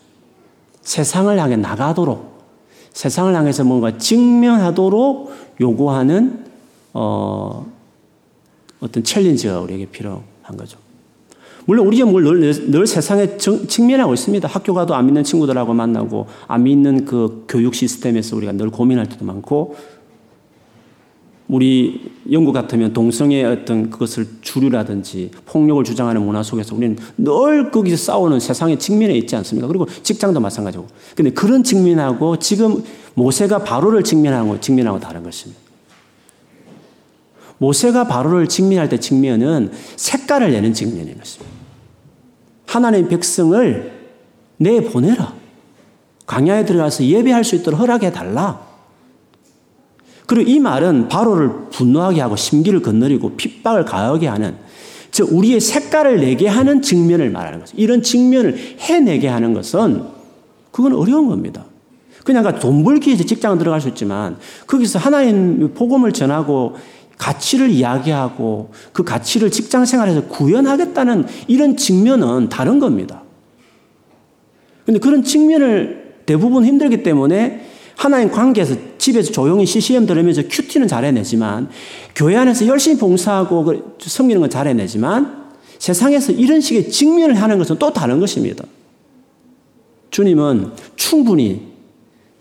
[0.81, 2.31] 세상을 향해 나가도록
[2.93, 6.45] 세상을 향해서 뭔가 직면하도록 요구하는
[6.93, 7.65] 어,
[8.79, 10.77] 어떤 챌린지가 우리에게 필요한 거죠.
[11.65, 14.47] 물론 우리가 늘, 늘 세상에 정, 직면하고 있습니다.
[14.47, 19.25] 학교 가도 안 믿는 친구들하고 만나고 안 믿는 그 교육 시스템에서 우리가 늘 고민할 때도
[19.25, 19.75] 많고
[21.51, 28.39] 우리 영국 같으면 동성의 어떤 그것을 주류라든지 폭력을 주장하는 문화 속에서 우리는 늘 거기서 싸우는
[28.39, 29.67] 세상의 측면에 있지 않습니까?
[29.67, 30.87] 그리고 직장도 마찬가지고.
[31.13, 32.81] 근데 그런 측면하고 지금
[33.15, 35.59] 모세가 바로를 직면하고 직면하고 다른 것입니다.
[37.57, 41.50] 모세가 바로를 직면할 때 직면은 색깔을 내는 직면인 것입니다.
[42.71, 43.91] 하나님 백성을
[44.55, 45.33] 내보내라.
[46.25, 48.61] 광야에 들어가서 예배할 수 있도록 허락해 달라.
[50.25, 54.55] 그리고 이 말은 바로를 분노하게 하고 심기를 건드리고 핍박을 가하게 하는
[55.11, 57.73] 즉 우리의 색깔을 내게 하는 측면을 말하는 거죠.
[57.75, 60.05] 이런 측면을 해내게 하는 것은
[60.71, 61.65] 그건 어려운 겁니다.
[62.23, 66.75] 그냥 돈 벌기 위해서 직장 들어갈 수 있지만 거기서 하나님 복음을 전하고
[67.21, 73.21] 가치를 이야기하고 그 가치를 직장 생활에서 구현하겠다는 이런 측면은 다른 겁니다.
[74.85, 81.69] 근데 그런 측면을 대부분 힘들기 때문에 하나님 관계에서 집에서 조용히 CCM 들으면서 큐티는 잘 해내지만
[82.15, 85.41] 교회 안에서 열심히 봉사하고 그 섬기는 건 잘 해내지만
[85.77, 88.63] 세상에서 이런 식의 직면을 하는 것은 또 다른 것입니다.
[90.09, 91.70] 주님은 충분히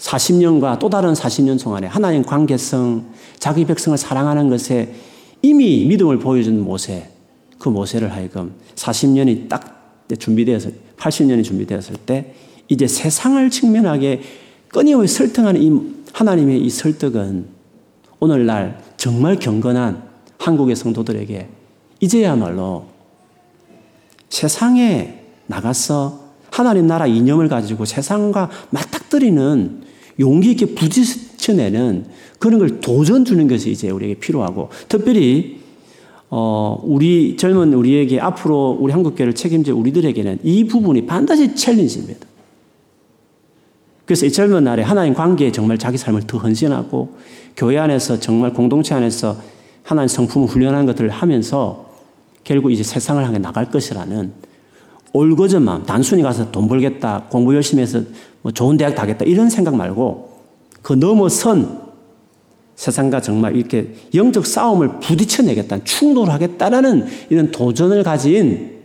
[0.00, 3.06] 40년과 또 다른 40년 동안에 하나님 관계성,
[3.38, 4.94] 자기 백성을 사랑하는 것에
[5.42, 7.10] 이미 믿음을 보여준 모세,
[7.58, 12.34] 그 모세를 하여금 40년이 딱 준비되어서 80년이 준비되었을 때
[12.68, 14.22] 이제 세상을 측면하게
[14.68, 17.46] 끊임없이 설득하는 이 하나님의 이 설득은
[18.18, 20.02] 오늘날 정말 경건한
[20.38, 21.48] 한국의 성도들에게
[22.00, 22.86] 이제야말로
[24.28, 29.82] 세상에 나가서 하나님 나라 이념을 가지고 세상과 맞닥 뜨리는
[30.18, 32.06] 용기 있게 부딪혀내는
[32.38, 35.60] 그런 걸 도전 주는 것이 이제 우리에게 필요하고 특별히
[36.30, 42.26] 어, 우리 젊은 우리에게 앞으로 우리 한국교회를 책임질 우리들에게는 이 부분이 반드시 챌린지입니다.
[44.06, 47.16] 그래서 이 젊은 날에 하나님 관계에 정말 자기 삶을 더 헌신하고
[47.56, 49.36] 교회 안에서 정말 공동체 안에서
[49.82, 51.90] 하나님 성품을 훈련하는 것들을 하면서
[52.44, 54.32] 결국 이제 세상을 향해 나갈 것이라는
[55.12, 58.00] 올거전 마음, 단순히 가서 돈 벌겠다, 공부 열심히 해서
[58.42, 60.30] 뭐 좋은 대학 가겠다, 이런 생각 말고
[60.82, 61.90] 그 넘어선
[62.76, 68.80] 세상과 정말 이렇게 영적 싸움을 부딪혀내겠다, 충돌하겠다라는 이런 도전을 가진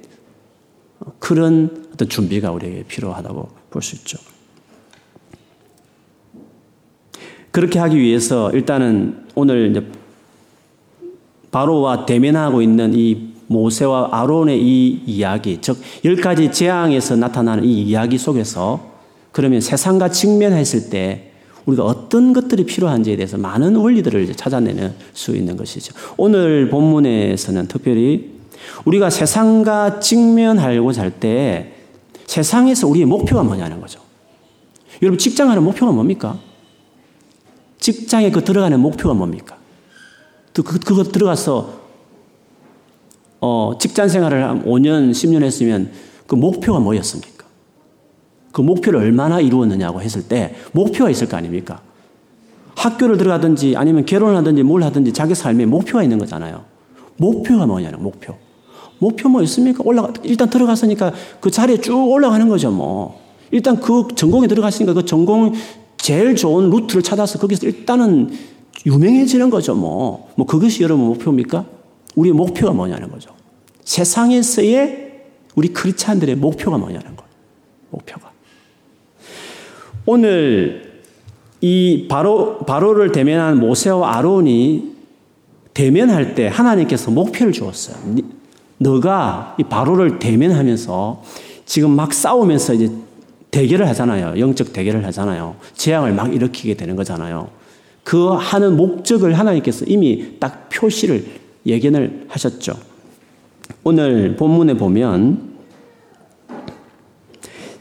[1.19, 4.17] 그런 어떤 준비가 우리에게 필요하다고 볼 수 있죠.
[7.51, 9.91] 그렇게 하기 위해서 일단은 오늘
[11.51, 18.17] 바로와 대면하고 있는 이 모세와 아론의 이 이야기, 즉, 열 가지 재앙에서 나타나는 이 이야기
[18.17, 18.93] 속에서
[19.31, 21.31] 그러면 세상과 직면했을 때
[21.65, 25.93] 우리가 어떤 것들이 필요한지에 대해서 많은 원리들을 찾아내는 수 있는 것이죠.
[26.17, 28.35] 오늘 본문에서는 특별히
[28.85, 31.73] 우리가 세상과 직면하려고 할때
[32.27, 33.99] 세상에서 우리의 목표가 뭐냐는 거죠.
[35.01, 36.39] 여러분, 직장 하는 목표가 뭡니까?
[37.79, 39.57] 직장에 그 들어가는 목표가 뭡니까?
[40.53, 41.84] 그, 그거 들어가서,
[43.47, 45.91] 어, 직장 생활을 한 5년, 10년 했으면
[46.25, 47.45] 그 목표가 뭐였습니까?
[48.51, 51.79] 그 목표를 얼마나 이루었느냐고 했을 때 목표가 있을 거 아닙니까?
[52.75, 56.63] 학교를 들어가든지 아니면 결혼을 하든지 뭘 하든지 자기 삶에 목표가 있는 거잖아요.
[57.17, 58.33] 목표가 뭐냐는 목표.
[58.97, 59.83] 목표 뭐 있습니까?
[59.85, 63.21] 올라가, 일단 들어갔으니까 그 자리에 쭉 올라가는 거죠, 뭐.
[63.51, 65.53] 일단 그 전공에 들어갔으니까 그 전공
[65.97, 68.31] 제일 좋은 루트를 찾아서 거기서 일단은
[68.87, 70.29] 유명해지는 거죠, 뭐.
[70.35, 71.74] 뭐 그것이 여러분 목표입니까?
[72.15, 73.31] 우리의 목표가 뭐냐는 거죠.
[73.83, 75.23] 세상에서의
[75.55, 77.31] 우리 크리스찬들의 목표가 뭐냐는 거예요.
[77.89, 78.31] 목표가.
[80.05, 81.03] 오늘
[81.61, 84.95] 이 바로 바로를 대면한 모세와 아론이
[85.73, 87.97] 대면할 때 하나님께서 목표를 주었어요.
[88.77, 91.23] 너가 이 바로를 대면하면서
[91.65, 92.91] 지금 막 싸우면서 이제
[93.51, 94.39] 대결을 하잖아요.
[94.39, 95.55] 영적 대결을 하잖아요.
[95.73, 97.49] 재앙을 막 일으키게 되는 거잖아요.
[98.03, 101.25] 그 하는 목적을 하나님께서 이미 딱 표시를
[101.65, 102.77] 예견을 하셨죠.
[103.83, 105.55] 오늘 본문에 보면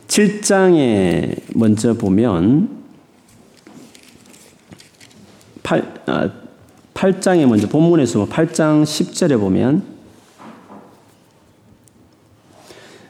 [0.08, 2.68] 7장에 먼저 보면
[5.62, 6.30] 8, 아,
[6.94, 9.82] 8장에 먼저 본문에서 8장 10절에 보면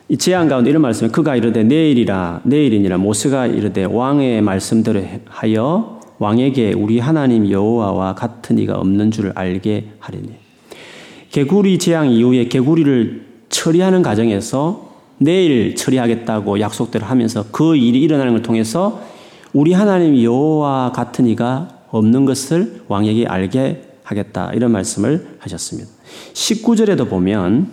[0.08, 6.72] 이 재앙 가운데 이런 말씀을 그가 이르되 내일이라 내일이니라 모세가 이르되 왕의 말씀대로 하여 왕에게
[6.74, 10.43] 우리 하나님 여호와와 같은 이가 없는 줄을 알게 하리니
[11.34, 19.02] 개구리 재앙 이후에 개구리를 처리하는 과정에서 내일 처리하겠다고 약속대로 하면서 그 일이 일어나는 걸 통해서
[19.52, 25.90] 우리 하나님 여호와 같은 이가 없는 것을 왕에게 알게 하겠다 이런 말씀을 하셨습니다.
[26.34, 27.68] 19절에도 보면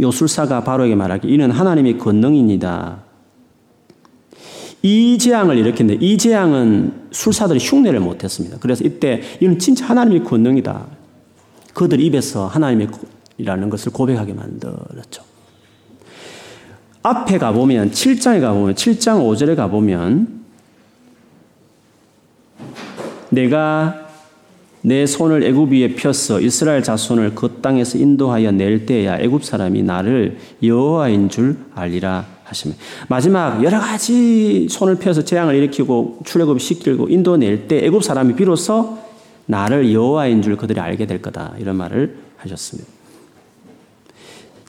[0.00, 3.02] 요술사가 바로에게 말하기 이는 하나님의 권능입니다.
[4.82, 8.58] 이 재앙을 일으켰는데 이 재앙은 술사들이 흉내를 못했습니다.
[8.60, 10.99] 그래서 이때 이는 진짜 하나님의 권능이다.
[11.80, 15.22] 그들 입에서 하나님이라는 것을 고백하게 만들었죠.
[17.02, 20.42] 앞에 가보면 7장에 가보면 7장 5절에 가보면
[23.30, 24.08] 내가
[24.82, 30.36] 내 손을 애굽 위에 펴서 이스라엘 자손을 그 땅에서 인도하여 낼 때야 애굽 사람이 나를
[30.62, 32.76] 여호와인 줄 알리라 하시면
[33.08, 38.98] 마지막 여러 가지 손을 펴서 재앙을 일으키고 출애굽 시키고 인도 낼 때 애굽 사람이 비로소
[39.50, 42.88] 나를 여호와인 줄 그들이 알게 될 거다 이런 말을 하셨습니다.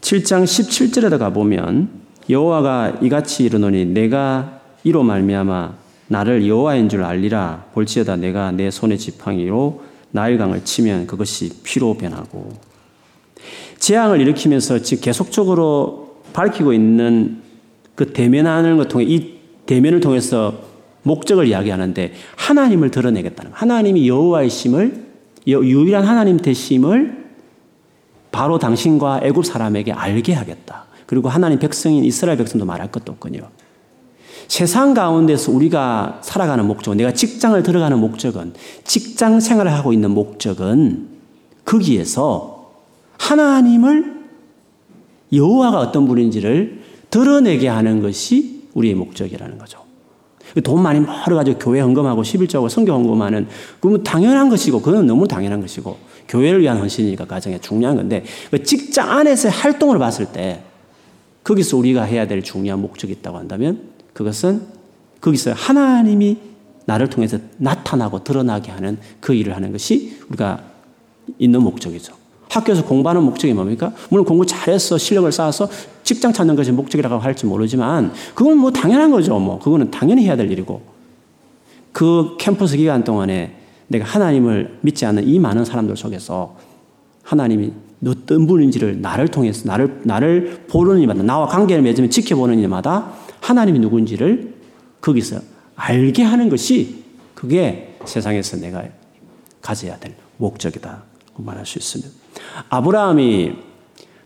[0.02, 1.89] 7장 17절에 가 보면
[2.30, 5.74] 여호와가 이같이 이르노니 내가 이로 말미암아
[6.08, 12.52] 나를 여호와인 줄 알리라 볼지어다 내가 내 손의 지팡이로 나일강을 치면 그것이 피로 변하고
[13.78, 17.41] 재앙을 일으키면서 지금 계속적으로 밝히고 있는
[17.94, 20.70] 그 대면하는 것 통해 이 대면을 통해서
[21.03, 25.05] 목적을 이야기하는데 하나님을 드러내겠다는 하나님이 여호와의 심을
[25.47, 27.21] 유일한 하나님 되심을
[28.31, 30.85] 바로 당신과 애굽 사람에게 알게 하겠다.
[31.05, 33.49] 그리고 하나님 백성인 이스라엘 백성도 말할 것도 없군요.
[34.47, 41.07] 세상 가운데서 우리가 살아가는 목적은 내가 직장을 들어가는 목적은 직장 생활을 하고 있는 목적은
[41.65, 42.71] 거기에서
[43.17, 44.21] 하나님을
[45.33, 49.90] 여호와가 어떤 분인지를 드러내게 하는 것이 우리의 목적이라는 거죠.
[50.63, 53.47] 돈 많이 벌어가지고 교회 헌금하고 11조하고 성경 헌금하는
[53.79, 59.09] 그건 당연한 것이고 그건 너무 당연한 것이고 교회를 위한 헌신이니까 가정에 중요한 건데 그 직장
[59.09, 60.63] 안에서의 활동을 봤을 때
[61.43, 63.81] 거기서 우리가 해야 될 중요한 목적이 있다고 한다면
[64.13, 64.61] 그것은
[65.21, 66.37] 거기서 하나님이
[66.85, 70.63] 나를 통해서 나타나고 드러나게 하는 그 일을 하는 것이 우리가
[71.37, 72.13] 있는 목적이죠.
[72.49, 73.93] 학교에서 공부하는 목적이 뭡니까?
[74.09, 75.69] 물론 공부 잘해서 실력을 쌓아서
[76.03, 79.37] 직장 찾는 것이 목적이라고 할지 모르지만 그건 뭐 당연한 거죠.
[79.39, 80.81] 뭐 그거는 당연히 해야 될 일이고
[81.91, 83.55] 그 캠퍼스 기간 동안에
[83.87, 86.55] 내가 하나님을 믿지 않는 이 많은 사람들 속에서
[87.23, 87.73] 하나님이
[88.07, 94.55] 어떤 분인지를 나를 통해서 나를 나를 보는 이마다 나와 관계를 맺으면 지켜보는 이마다 하나님이 누군지를
[95.01, 95.39] 거기서
[95.75, 97.03] 알게 하는 것이
[97.35, 98.83] 그게 세상에서 내가
[99.61, 101.03] 가져야 될 목적이다.
[101.37, 102.11] 말할 수 있습니다.
[102.69, 103.53] 아브라함이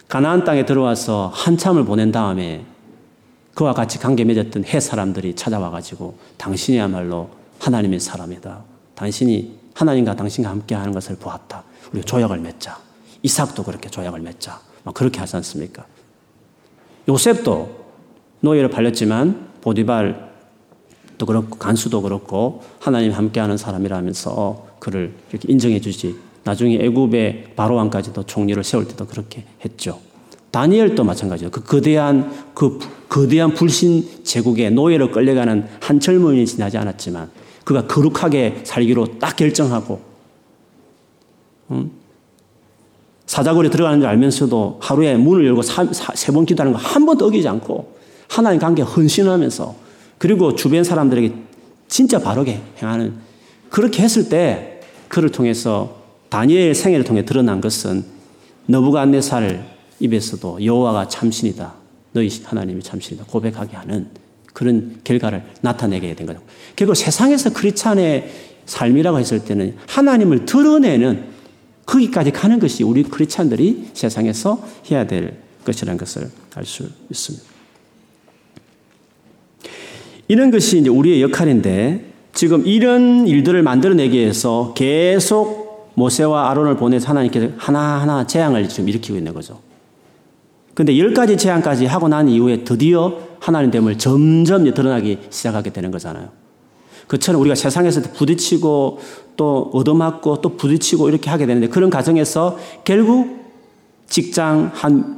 [0.08, 2.66] 가나안 땅에 들어와서 한참을 보낸 다음에
[3.54, 8.64] 그와 같이 관계 맺었던 해 사람들이 찾아와 가지고 당신이야말로 하나님의 사람이다.
[8.96, 11.64] 당신이 하나님과 당신과 함께 하는 것을 보았다.
[11.92, 12.78] 우리 조약을 맺자.
[13.24, 14.60] 이삭도 그렇게 조약을 맺자.
[14.84, 15.86] 막 그렇게 하지 않습니까?
[17.08, 17.86] 요셉도
[18.42, 26.16] 노예를 팔렸지만 보디발도 그렇고 간수도 그렇고 하나님 함께하는 사람이라면서 그를 이렇게 인정해 주지.
[26.46, 30.00] 나중에 애굽의 바로 왕까지도 총리를 세울 때도 그렇게 했죠.
[30.52, 31.52] 다니엘도 마찬가지예요.
[31.52, 32.80] 그 거대한 그
[33.10, 37.30] 거대한 불신 제국에 노예로 끌려가는 한 젊은이 지나지 않았지만
[37.66, 40.00] 그가 거룩하게 살기로 딱 결정하고
[41.72, 41.92] 음?
[43.26, 47.96] 사자굴에 들어가는 줄 알면서도 하루에 문을 열고 세 번 기도하는 거 한 번도 어기지 않고
[48.30, 49.76] 하나님 관계 헌신하면서
[50.20, 51.34] 그리고 주변 사람들에게
[51.88, 53.16] 진짜 바르게 행하는
[53.70, 56.05] 그렇게 했을 때 그를 통해서
[56.36, 58.04] 다니엘 생애를 통해 드러난 것은
[58.66, 59.66] 너부갓네살
[60.02, 61.74] 입에서도 여호와가 참신이다.
[62.12, 63.24] 너희 하나님이 참신이다.
[63.28, 64.08] 고백하게 하는
[64.52, 66.42] 그런 결과를 나타내게 된 거죠.
[66.76, 68.30] 결국 세상에서 크리스찬의
[68.66, 71.24] 삶이라고 했을 때는 하나님을 드러내는
[71.86, 74.62] 거기까지 가는 것이 우리 크리스찬들이 세상에서
[74.92, 77.46] 해야 될 것이라는 것을 알 수 있습니다.
[80.28, 85.65] 이런 것이 이제 우리의 역할인데 지금 이런 일들을 만들어내기 위해서 계속
[85.96, 89.60] 모세와 아론을 보내서 하나님께서 하나하나 재앙을 지금 일으키고 있는 거죠.
[90.74, 96.30] 근데 열 가지 재앙까지 하고 난 이후에 드디어 하나님 됨을 점점 드러나기 시작하게 되는 거잖아요.
[97.08, 99.00] 그처럼 우리가 세상에서 부딪히고
[99.38, 103.46] 또 얻어맞고 또 부딪히고 이렇게 하게 되는데 그런 과정에서 결국
[104.08, 105.16] 직장 한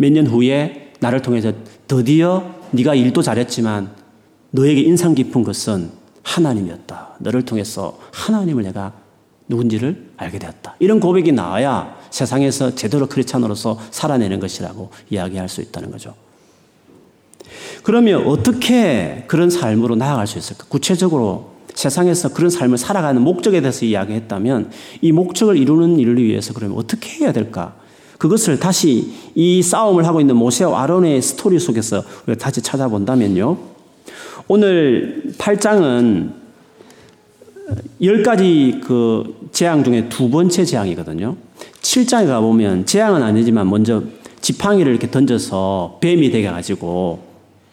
[0.00, 1.52] 몇 년 후에 나를 통해서
[1.86, 3.90] 드디어 네가 일도 잘했지만
[4.50, 5.90] 너에게 인상 깊은 것은
[6.22, 7.16] 하나님이었다.
[7.18, 8.94] 너를 통해서 하나님을 내가
[9.50, 10.76] 누군지를 알게 되었다.
[10.78, 16.14] 이런 고백이 나와야 세상에서 제대로 크리스찬으로서 살아내는 것이라고 이야기할 수 있다는 거죠.
[17.82, 20.66] 그러면 어떻게 그런 삶으로 나아갈 수 있을까?
[20.68, 24.70] 구체적으로 세상에서 그런 삶을 살아가는 목적에 대해서 이야기했다면
[25.00, 27.74] 이 목적을 이루는 일을 위해서 그러면 어떻게 해야 될까?
[28.18, 33.56] 그것을 다시 이 싸움을 하고 있는 모세와 아론의 스토리 속에서 우리가 다시 찾아본다면요.
[34.46, 36.39] 오늘 8장은
[38.00, 41.36] 10가지 그 재앙 중에 두 번째 재앙이거든요.
[41.82, 44.02] 7장에 가보면 재앙은 아니지만 먼저
[44.40, 47.20] 지팡이를 이렇게 던져서 뱀이 되게 가지고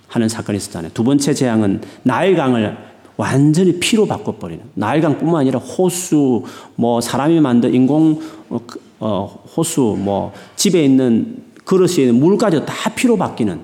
[0.07, 0.91] 하는 사건이 있었잖아요.
[0.93, 2.77] 두 번째 재앙은 나일강을
[3.17, 6.43] 완전히 피로 바꿔버리는 나일강뿐만 아니라 호수,
[6.75, 12.93] 뭐 사람이 만든 인공 어, 그, 어, 호수, 뭐 집에 있는 그릇에 있는 물까지 다
[12.95, 13.59] 피로 바뀌는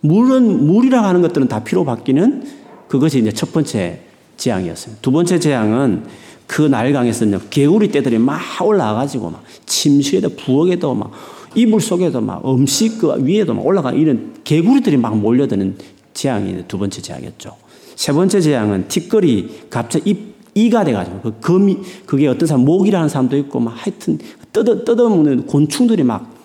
[0.00, 2.44] 물은 물이라고 하는 것들은 다 피로 바뀌는
[2.88, 4.05] 그것이 이제 첫 번째
[4.36, 4.96] 재앙이었어요.
[5.02, 6.04] 두 번째 재앙은
[6.46, 11.12] 그 나일강에서 개구리 떼들이 막 올라와가지고 막 침실에도 부엌에도 막
[11.54, 15.76] 이불 속에도 막 음식 그 위에도 막 올라가 이런 개구리들이 막 몰려드는
[16.14, 17.56] 재앙이 두 번째 재앙이었죠.
[17.96, 23.36] 세 번째 재앙은 티끌이 갑자기 입, 이가 돼가지고 그 금이 그게 어떤 사람 목이라는 사람도
[23.38, 24.18] 있고 막 하여튼
[24.52, 26.36] 뜯어 뜯어먹는 곤충들이 막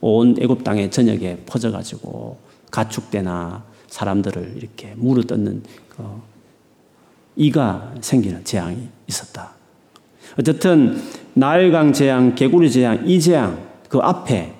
[0.00, 2.38] 온 애굽 땅의 전역에 퍼져가지고
[2.70, 6.04] 가축대나 사람들을 이렇게 물어 뜯는 그
[7.40, 8.76] 이가 생기는 재앙이
[9.08, 9.52] 있었다.
[10.38, 11.00] 어쨌든
[11.34, 14.52] 나일강 재앙, 개구리 재앙, 이 재앙 그 앞에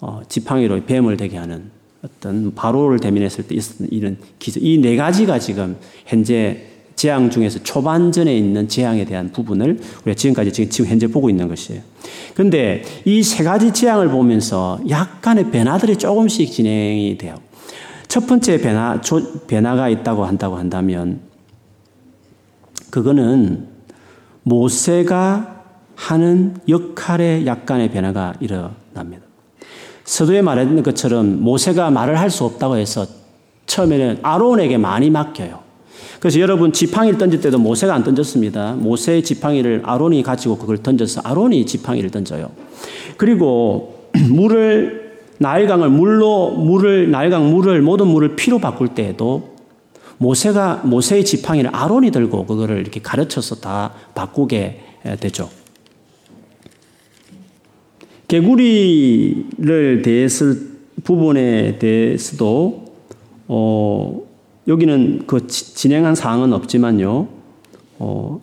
[0.00, 1.70] 어, 지팡이로 뱀을 되게 하는
[2.02, 4.62] 어떤 바로를 대면했을 때 있었던 이런 기적.
[4.62, 6.64] 이 네 가지가 지금 현재
[6.96, 11.80] 재앙 중에서 초반전에 있는 재앙에 대한 부분을 우리가 지금까지 지금, 현재 보고 있는 것이에요.
[12.34, 17.36] 그런데 이 세 가지 재앙을 보면서 약간의 변화들이 조금씩 진행이 돼요.
[18.08, 19.00] 첫 번째 변화,
[19.46, 21.20] 변화가 있다고 한다고 한다면
[22.96, 23.66] 그거는
[24.42, 25.64] 모세가
[25.96, 29.22] 하는 역할의 약간의 변화가 일어납니다.
[30.04, 33.06] 서두에 말했던 것처럼 모세가 말을 할 수 없다고 해서
[33.66, 35.58] 처음에는 아론에게 많이 맡겨요.
[36.20, 38.76] 그래서 여러분 지팡이를 던질 때도 모세가 안 던졌습니다.
[38.76, 42.50] 모세의 지팡이를 아론이 가지고 그걸 던져서 아론이 지팡이를 던져요.
[43.18, 49.55] 그리고 물을 나일강을 물로 물을 나일강 물을 모든 물을 피로 바꿀 때에도
[50.18, 54.80] 모세가 모세의 지팡이를 아론이 들고 그거를 이렇게 가르쳐서 다 바꾸게
[55.20, 55.50] 되죠.
[58.28, 62.84] 개구리를 대했을 부분에 대해서도
[63.48, 64.22] 어,
[64.66, 67.28] 여기는 그 진행한 사항은 없지만요.
[67.98, 68.40] 어,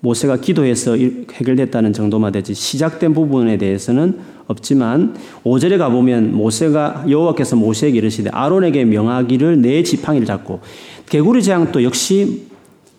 [0.00, 8.30] 모세가 기도해서 해결됐다는 정도만 되지 시작된 부분에 대해서는 없지만 5절에 가보면 모세가 여호와께서 모세에게 이르시되
[8.30, 10.60] 아론에게 명하기를 내 지팡이를 잡고
[11.08, 12.46] 개구리 재앙도 역시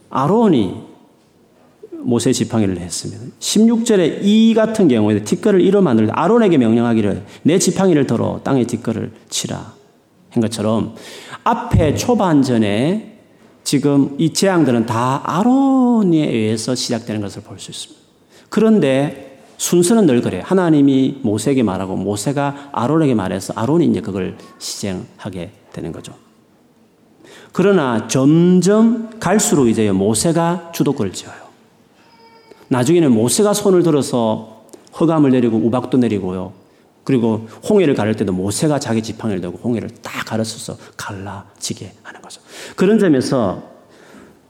[0.09, 0.87] 아론이
[1.99, 3.23] 모세 지팡이를 했습니다.
[3.39, 9.73] 16절에 이 같은 경우에 티끌을 이로 만들 아론에게 명령하기를 내 지팡이를 들어 땅에 티끌을 치라
[10.29, 10.95] 한 것처럼
[11.43, 13.17] 앞에 초반전에
[13.63, 18.01] 지금 이 재앙들은 다 아론에 의해서 시작되는 것을 볼 수 있습니다.
[18.49, 19.26] 그런데
[19.57, 20.43] 순서는 늘 그래요.
[20.45, 26.13] 하나님이 모세에게 말하고 모세가 아론에게 말해서 아론이 이제 그걸 시행하게 되는 거죠.
[27.51, 31.47] 그러나 점점 갈수록 이제 모세가 주도권을 쥐어요.
[32.69, 34.65] 나중에는 모세가 손을 들어서
[34.99, 36.53] 허감을 내리고 우박도 내리고요.
[37.03, 42.41] 그리고 홍해를 가를 때도 모세가 자기 지팡이를 들고 홍해를 딱 가르쳐서 갈라지게 하는 거죠.
[42.75, 43.76] 그런 점에서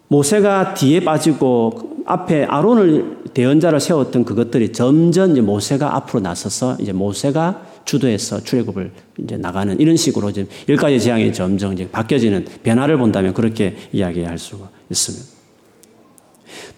[0.09, 7.65] 모세가 뒤에 빠지고 앞에 아론을 대언자로 세웠던 그것들이 점점 이제 모세가 앞으로 나서서 이제 모세가
[7.83, 13.33] 주도해서 출애굽을 이제 나가는 이런 식으로 지금 열 가지 재앙이 점점 이제 바뀌어지는 변화를 본다면
[13.33, 15.25] 그렇게 이야기할 수가 있습니다.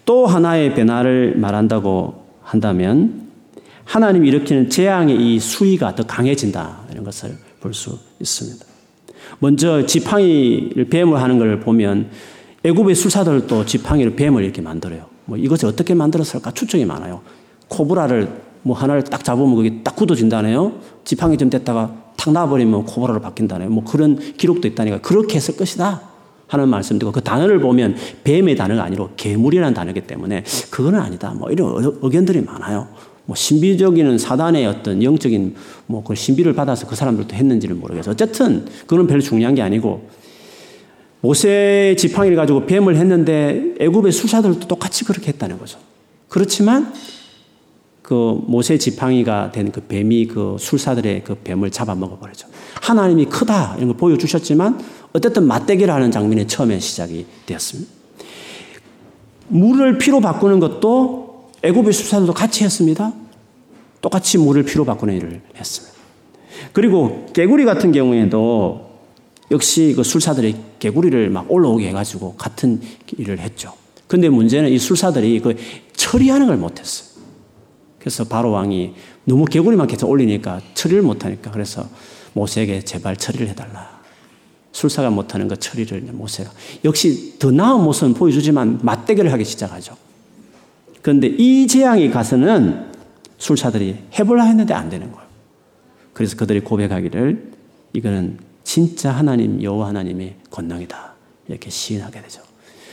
[0.04, 3.28] 또 하나의 변화를 말한다고 한다면
[3.84, 8.64] 하나님이 일으키는 재앙의 이 수위가 더 강해진다 이런 것을 볼 수 있습니다.
[9.38, 12.10] 먼저 지팡이를 뱀을 하는 걸 보면
[12.64, 15.06] 애굽의 술사들도 지팡이를 뱀을 이렇게 만들어요.
[15.24, 17.22] 뭐 이것을 어떻게 만들었을까 추측이 많아요.
[17.68, 18.28] 코브라를
[18.62, 20.72] 뭐 하나를 딱 잡으면 그게 딱 굳어진다네요.
[21.04, 23.70] 지팡이 좀 됐다가 탁 놔버리면 코브라로 바뀐다네요.
[23.70, 26.02] 뭐 그런 기록도 있다니까 그렇게 했을 것이다.
[26.48, 27.94] 하는 말씀드리고 그 단어를 보면
[28.24, 31.32] 뱀의 단어가 아니고 괴물이라는 단어이기 때문에 그거는 아니다.
[31.32, 32.88] 뭐 이런 의견들이 많아요.
[33.24, 35.54] 뭐 신비적인 사단의 어떤 영적인
[35.86, 38.10] 뭐 그 신비를 받아서 그 사람들도 했는지는 모르겠어.
[38.10, 40.08] 어쨌든 그건 별로 중요한 게 아니고
[41.20, 45.78] 모세 지팡이를 가지고 뱀을 했는데 애굽의 수사들도 똑같이 그렇게 했다는 거죠.
[46.28, 46.92] 그렇지만
[48.02, 52.48] 그 모세 지팡이가 된 그 뱀이 그 술사들의 그 뱀을 잡아먹어 버리죠.
[52.80, 54.80] 하나님이 크다 이런 걸 보여주셨지만
[55.12, 57.90] 어쨌든 맞대기를 하는 장면이 처음에 시작이 되었습니다.
[59.48, 63.12] 물을 피로 바꾸는 것도 애굽의 술사들도 같이 했습니다.
[64.00, 65.96] 똑같이 물을 피로 바꾸는 일을 했습니다.
[66.72, 68.89] 그리고 개구리 같은 경우에도
[69.50, 72.80] 역시 그 술사들이 개구리를 막 올라오게 해가지고 같은
[73.16, 73.74] 일을 했죠.
[74.06, 75.56] 근데 문제는 이 술사들이 그
[75.94, 77.10] 처리하는 걸 못했어요.
[77.98, 78.94] 그래서 바로 왕이
[79.24, 81.88] 너무 개구리만 계속 올리니까 처리를 못하니까 그래서
[82.32, 84.00] 모세에게 제발 처리를 해달라.
[84.72, 86.50] 술사가 못하는 것 처리를 모세가.
[86.84, 89.96] 역시 더 나은 모습은 보여주지만 맞대결을 하기 시작하죠.
[91.02, 92.90] 그런데 이 재앙이 가서는
[93.38, 95.28] 술사들이 해볼라 했는데 안 되는 거예요.
[96.12, 97.52] 그래서 그들이 고백하기를
[97.92, 98.38] 이거는
[98.70, 101.14] 진짜 하나님 여호와 하나님의 권능이다.
[101.48, 102.40] 이렇게 시인하게 되죠.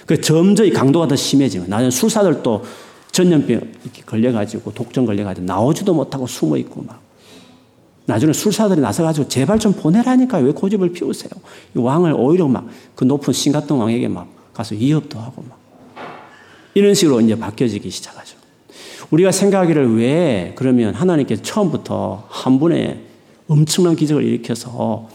[0.08, 2.66] 그 점점 강도가 더 심해지면 나중에 술사들도
[3.12, 3.62] 전염병
[4.08, 7.00] 걸려가지고 독점 걸려가지고 나오지도 못하고 숨어 있고 막
[8.08, 11.30] 나중에 술사들이 나서가지고 제발 좀 보내라니까 왜 고집을 피우세요?
[11.76, 12.66] 왕을 오히려 막
[12.96, 15.60] 그 높은 신같동 왕에게 막 가서 위협도 하고 막
[16.74, 18.36] 이런 식으로 이제 바뀌어지기 시작하죠.
[19.12, 23.00] 우리가 생각하기를 왜 그러면 하나님께서 처음부터 한 분의
[23.48, 25.08] 엄청난 기적을 일으켜서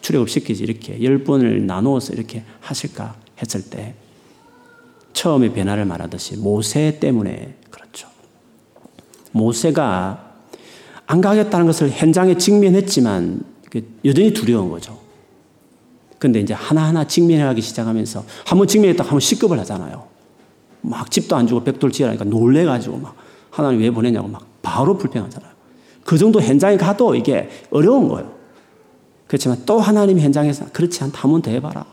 [0.00, 3.94] 출애굽시키지 이렇게 열 번을 나누어서 이렇게 하실까 했을 때
[5.12, 8.08] 처음에 변화를 말하듯이 모세 때문에 그렇죠.
[9.32, 10.32] 모세가
[11.06, 13.42] 안 가겠다는 것을 현장에 직면했지만
[14.04, 14.98] 여전히 두려운 거죠.
[16.18, 20.06] 근데 이제 하나하나 직면하기 시작하면서 한 번 직면했다 하면 시급을 하잖아요.
[20.82, 23.16] 막 집도 안 주고 백돌 지으라니까 놀래가지고 막
[23.50, 25.50] 하나님 왜 보내냐고 막 바로 불평하잖아요.
[26.04, 28.39] 그 정도 현장에 가도 이게 어려운 거예요.
[29.30, 31.84] 그렇지만 또 하나님 현장에서 그렇지 않다 하면 더 해봐라.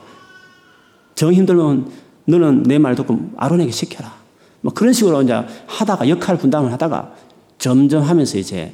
[1.13, 1.91] 정 힘들면
[2.25, 4.11] 너는 내 말 듣고 아론에게 시켜라.
[4.61, 7.13] 뭐 그런 식으로 이제 하다가 역할 분담을 하다가
[7.59, 8.73] 점점 하면서 이제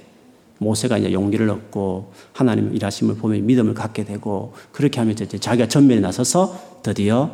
[0.60, 6.00] 모세가 이제 용기를 얻고 하나님 일하심을 보며 믿음을 갖게 되고 그렇게 하면서 이제 자기가 전면에
[6.00, 7.32] 나서서 드디어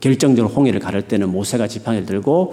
[0.00, 2.52] 결정적으로 홍해를 가를 때는 모세가 지팡이를 들고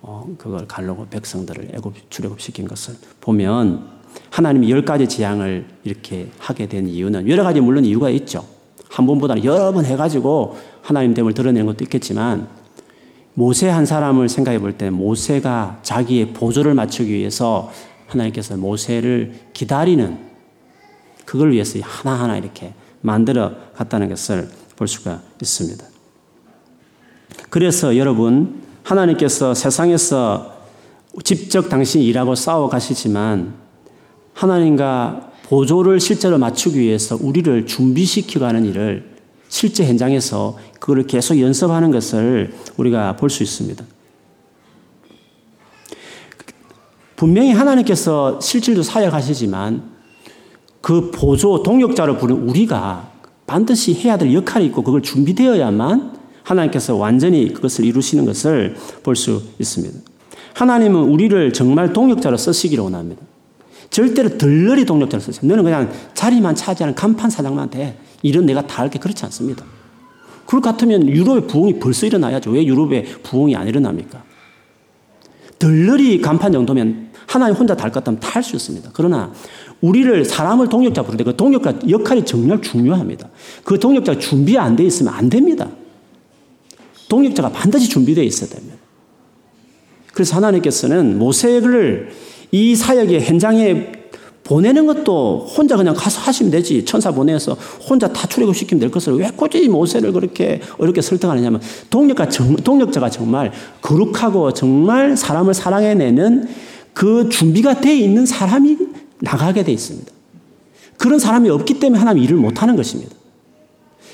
[0.00, 3.86] 어, 그걸 갈르고 백성들을 애굽 출애굽 시킨 것을 보면
[4.30, 8.44] 하나님이 열 가지 재앙을 이렇게 하게 된 이유는 여러 가지 물론 이유가 있죠.
[8.88, 12.48] 한 번보다는 여러 번 해가지고 하나님 됨을 드러내는 것도 있겠지만
[13.34, 17.72] 모세 한 사람을 생각해 볼 때 모세가 자기의 보조를 맞추기 위해서
[18.06, 20.18] 하나님께서 모세를 기다리는
[21.24, 25.84] 그걸 위해서 하나하나 이렇게 만들어 갔다는 것을 볼 수가 있습니다.
[27.50, 30.54] 그래서 여러분 하나님께서 세상에서
[31.22, 33.54] 직접 당신이 일하고 싸워 가시지만
[34.34, 39.14] 하나님과 보조를 실제로 맞추기 위해서 우리를 준비시키고 하는 일을
[39.48, 43.84] 실제 현장에서 그걸 계속 연습하는 것을 우리가 볼 수 있습니다.
[47.16, 49.94] 분명히 하나님께서 실질도 사역하시지만
[50.80, 53.10] 그 보조, 동역자로 부른 우리가
[53.46, 56.12] 반드시 해야 될 역할이 있고 그걸 준비되어야만
[56.42, 59.98] 하나님께서 완전히 그것을 이루시는 것을 볼 수 있습니다.
[60.54, 63.22] 하나님은 우리를 정말 동역자로 쓰시기를 원합니다.
[63.94, 65.48] 절대로 덜러리 동력자를 쓰세요.
[65.48, 67.96] 너는 그냥 자리만 차지하는 간판 사장만 돼.
[68.22, 69.64] 이런 내가 다 할게 그렇지 않습니다.
[70.46, 72.50] 그럴 것 같으면 유럽의 부흥이 벌써 일어나야죠.
[72.50, 74.24] 왜 유럽의 부흥이 안 일어납니까?
[75.60, 78.90] 덜러리 간판 정도면 하나님 혼자 다할것다할수 있습니다.
[78.94, 79.32] 그러나
[79.80, 83.28] 우리를 사람을 동력자 부르는데 그 동력자 역할이 정말 중요합니다.
[83.62, 85.68] 그 동력자가 준비 안 돼 있으면 안 됩니다.
[87.08, 88.76] 동력자가 반드시 준비되어 있어야 됩니다.
[90.12, 92.10] 그래서 하나님께서는 모세를
[92.54, 93.90] 이 사역의 현장에
[94.44, 96.84] 보내는 것도 혼자 그냥 가서 하시면 되지.
[96.84, 97.56] 천사 보내서
[97.88, 103.10] 혼자 다 출애굽 시키면 될 것을 왜 굳이 모세를 그렇게 어렵게 설득하느냐면 동력가 정, 동력자가
[103.10, 103.50] 정말
[103.82, 106.46] 거룩하고 정말 사람을 사랑해내는
[106.92, 108.76] 그 준비가 돼 있는 사람이
[109.18, 110.12] 나가게 돼 있습니다.
[110.96, 113.16] 그런 사람이 없기 때문에 하나님 일을 못하는 것입니다.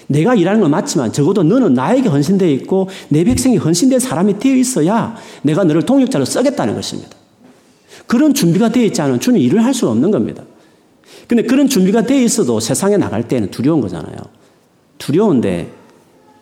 [0.07, 5.14] 내가 일하는 건 맞지만 적어도 너는 나에게 헌신되어 있고 내 백성이 헌신된 사람이 되어 있어야
[5.43, 7.19] 내가 너를 동력자로 쓰겠다는 것입니다.
[8.11, 10.42] 그런 준비가 되어 있지 않으면 주님 일을 할 수가 없는 겁니다.
[11.28, 14.16] 근데 그런 준비가 되어 있어도 세상에 나갈 때는 두려운 거잖아요.
[14.98, 15.70] 두려운데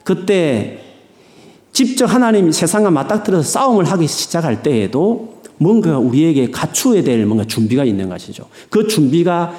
[0.02, 0.82] 그때
[1.74, 8.08] 직접 하나님 세상과 맞닥뜨려서 싸움을 하기 시작할 때에도 뭔가 우리에게 갖추어야 될 뭔가 준비가 있는
[8.08, 8.46] 것이죠.
[8.70, 9.52] 그 준비가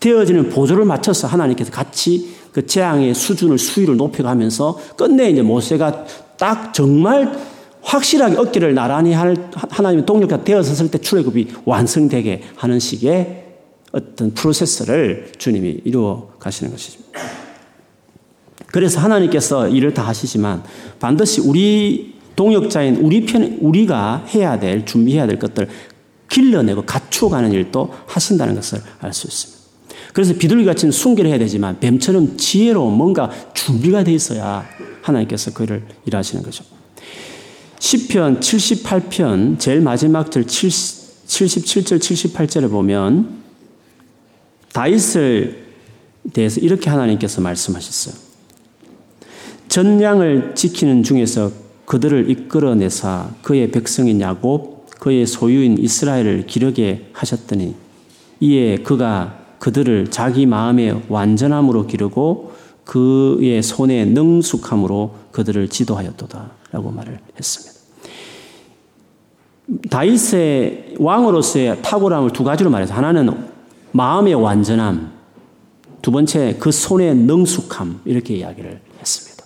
[0.00, 6.06] 되어지는 보조를 맞춰서 하나님께서 같이 그 재앙의 수준을 수위를 높여가면서 끝내 이제 모세가
[6.38, 7.38] 딱 정말
[7.82, 13.46] 확실하게 어깨를 나란히 할 하나님의 동력가 되어섰을 때 출애굽이 완성되게 하는 식의
[13.92, 17.00] 어떤 프로세스를 주님이 이루어 가시는 것이죠.
[18.66, 20.62] 그래서 하나님께서 일을 다 하시지만
[21.00, 25.68] 반드시 우리 동역자인 우리 편, 우리가 해야 될, 준비해야 될 것들
[26.28, 29.60] 길러내고 갖추어가는 일도 하신다는 것을 알 수 있습니다.
[30.12, 34.64] 그래서 비둘기 같이 순결해야 되지만 뱀처럼 지혜로 뭔가 준비가 돼 있어야
[35.02, 36.64] 하나님께서 그를 일하시는 거죠.
[37.80, 43.40] 10편 78편 제일 마지막 절 77절 78절을 보면
[44.72, 45.66] 다윗을
[46.34, 48.14] 대해서 이렇게 하나님께서 말씀하셨어요.
[49.68, 51.50] 전량을 지키는 중에서
[51.86, 57.74] 그들을 이끌어내사 그의 백성인 야곱 그의 소유인 이스라엘을 기르게 하셨더니
[58.40, 62.52] 이에 그가 그들을 자기 마음의 완전함으로 기르고
[62.84, 66.59] 그의 손의 능숙함으로 그들을 지도하였도다.
[66.72, 67.80] 라고 말을 했습니다.
[69.90, 73.48] 다윗의 왕으로서의 탁월함을 두 가지로 말해서 하나는
[73.92, 75.12] 마음의 완전함,
[76.02, 79.44] 두 번째 그 손의 능숙함 이렇게 이야기를 했습니다.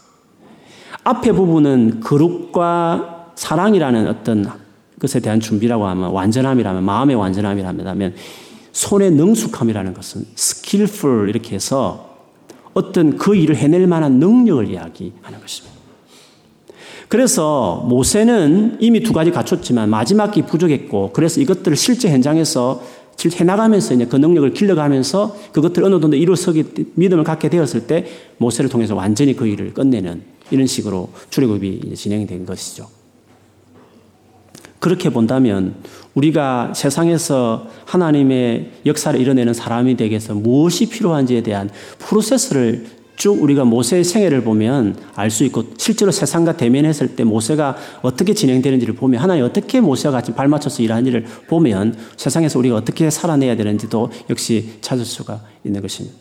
[1.05, 4.51] 앞에 부분은 거룩과 사랑이라는 어떤
[5.01, 8.14] 것에 대한 준비라고 하면 완전함이라면 마음의 완전함이라면
[8.72, 12.14] 손의 능숙함이라는 것은 skillful 이렇게 해서
[12.72, 15.74] 어떤 그 일을 해낼 만한 능력을 이야기하는 것입니다.
[17.09, 22.83] 그래서 모세는 이미 두 가지 갖췄지만 마지막이 부족했고 그래서 이것들을 실제 현장에서
[23.33, 28.07] 해나가면서 이제 그 능력을 길러가면서 그것들을 어느 정도 이루어서기 믿음을 갖게 되었을 때
[28.39, 32.89] 모세를 통해서 완전히 그 일을 끝내는 이런 식으로 출애굽이 진행된 것이죠.
[34.81, 35.77] 그렇게 본다면
[36.15, 42.85] 우리가 세상에서 하나님의 역사를 이뤄내는 사람이 되기 위해서 무엇이 필요한지에 대한 프로세스를
[43.17, 48.95] 쭉 우리가 모세의 생애를 보면 알 수 있고 실제로 세상과 대면했을 때 모세가 어떻게 진행되는지를
[48.95, 55.05] 보면 하나님 어떻게 모세와 같이 발맞춰서 일하는지를 보면 세상에서 우리가 어떻게 살아내야 되는지도 역시 찾을
[55.05, 56.17] 수가 있는 것입니다.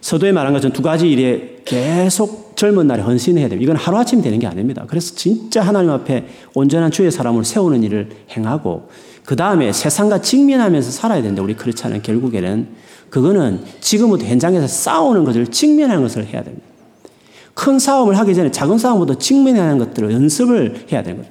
[0.00, 3.62] 서도에 말한 것처럼 두 가지 일에 계속 젊은 날에 헌신해야 됩니다.
[3.62, 4.84] 이건 하루아침에 되는 게 아닙니다.
[4.88, 8.88] 그래서 진짜 하나님 앞에 온전한 주의 사람을 세우는 일을 행하고
[9.24, 12.68] 그 다음에 세상과 직면하면서 살아야 되는데 우리 않은 결국에는
[13.12, 16.66] 그거는 지금부터 현장에서 싸우는 것을 직면하는 것을 해야 됩니다.
[17.52, 21.30] 큰 싸움을 하기 전에 작은 싸움보다 직면하는 것들을 연습을 해야 되는 거죠.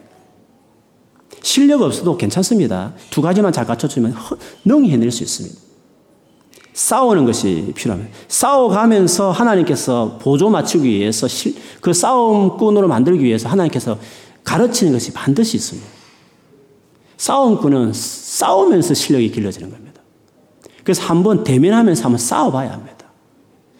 [1.42, 2.94] 실력 없어도 괜찮습니다.
[3.10, 4.14] 두 가지만 잘 갖춰주면
[4.64, 5.60] 능히 해낼 수 있습니다.
[6.72, 8.16] 싸우는 것이 필요합니다.
[8.28, 11.26] 싸워가면서 하나님께서 보조 맞추기 위해서
[11.82, 13.98] 그 싸움꾼으로 만들기 위해서 하나님께서
[14.44, 15.90] 가르치는 것이 반드시 있습니다.
[17.18, 20.01] 싸움꾼은 싸우면서 실력이 길러지는 겁니다.
[20.84, 22.98] 그래서 한번 대면하면서 한번 싸워봐야 합니다.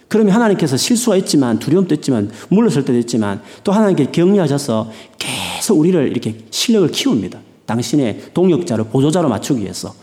[0.08, 6.38] 그러면 하나님께서 실수가 있지만 두려움도 있지만 물러설 때도 있지만 또 하나님께 격려하셔서 계속 우리를 이렇게
[6.50, 7.40] 실력을 키웁니다.
[7.66, 9.96] 당신의 동역자로 보조자로 맞추기 위해서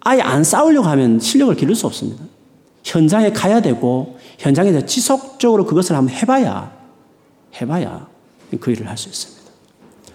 [0.00, 2.22] 아예 안 싸우려고 하면 실력을 기를 수 없습니다.
[2.84, 6.72] 현장에 가야 되고 현장에서 지속적으로 그것을 한번 해봐야
[7.60, 8.06] 해봐야
[8.60, 9.37] 그 일을 할 수 있습니다.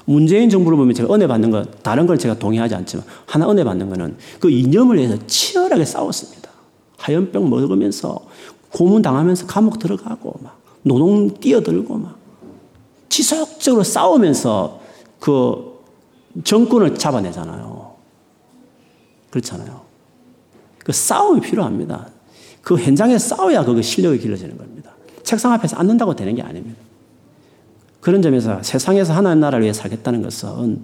[0.05, 3.89] 문재인 정부를 보면 제가 은혜 받는 것, 다른 걸 제가 동의하지 않지만, 하나 은혜 받는
[3.89, 6.49] 거는 그 이념을 위해서 치열하게 싸웠습니다.
[6.97, 8.19] 하염병 먹으면서,
[8.71, 12.17] 고문 당하면서 감옥 들어가고, 막, 노동 뛰어들고, 막,
[13.09, 14.81] 지속적으로 싸우면서
[15.19, 15.79] 그
[16.43, 17.93] 정권을 잡아내잖아요.
[19.29, 19.81] 그렇잖아요.
[20.79, 22.07] 그 싸움이 필요합니다.
[22.61, 24.91] 그 현장에 싸워야 그 실력이 길러지는 겁니다.
[25.21, 26.79] 책상 앞에서 앉는다고 되는 게 아닙니다.
[28.03, 30.81] 그런 점에서 세상에서 하나님 나라를 위해 살겠다는 것은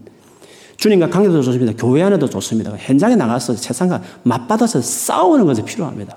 [0.77, 1.73] 주님과 관계도 좋습니다.
[1.77, 2.73] 교회 안에도 좋습니다.
[2.77, 6.15] 현장에 나가서 세상과 맞받아서 싸우는 것이 필요합니다.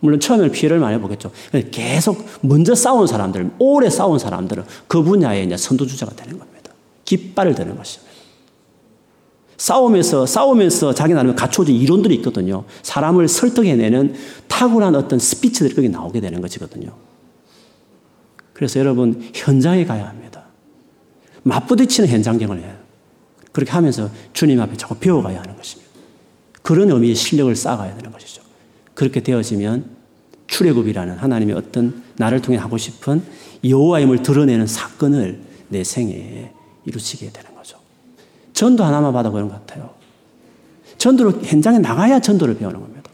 [0.00, 1.30] 물론 처음에는 피해를 많이 보겠죠.
[1.70, 6.72] 계속 먼저 싸운 사람들, 오래 싸운 사람들은 그 분야에 이제 선두주자가 되는 겁니다.
[7.06, 8.12] 깃발을 드는 것입니다.
[9.56, 12.64] 싸우면서, 싸우면서 자기 나름의 갖춰진 이론들이 있거든요.
[12.82, 14.14] 사람을 설득해내는
[14.46, 17.07] 탁월한 어떤 스피치들이 거기 나오게 되는 것이거든요.
[18.58, 20.42] 그래서 여러분 현장에 가야 합니다.
[21.44, 22.74] 맞부딪히는 현장경을 해요.
[23.52, 25.88] 그렇게 하면서 주님 앞에 자꾸 배워가야 하는 것입니다.
[26.62, 28.42] 그런 의미의 실력을 쌓아가야 되는 것이죠.
[28.94, 29.84] 그렇게 되어지면
[30.48, 33.22] 출애굽이라는 하나님의 어떤 나를 통해 하고 싶은
[33.62, 36.50] 여호와임을 드러내는 사건을 내 생애에
[36.84, 37.78] 이루치게 되는 거죠.
[38.54, 39.94] 전도 하나만 받아 그런 것 같아요.
[40.96, 43.08] 전도를 현장에 나가야 전도를 배우는 겁니다.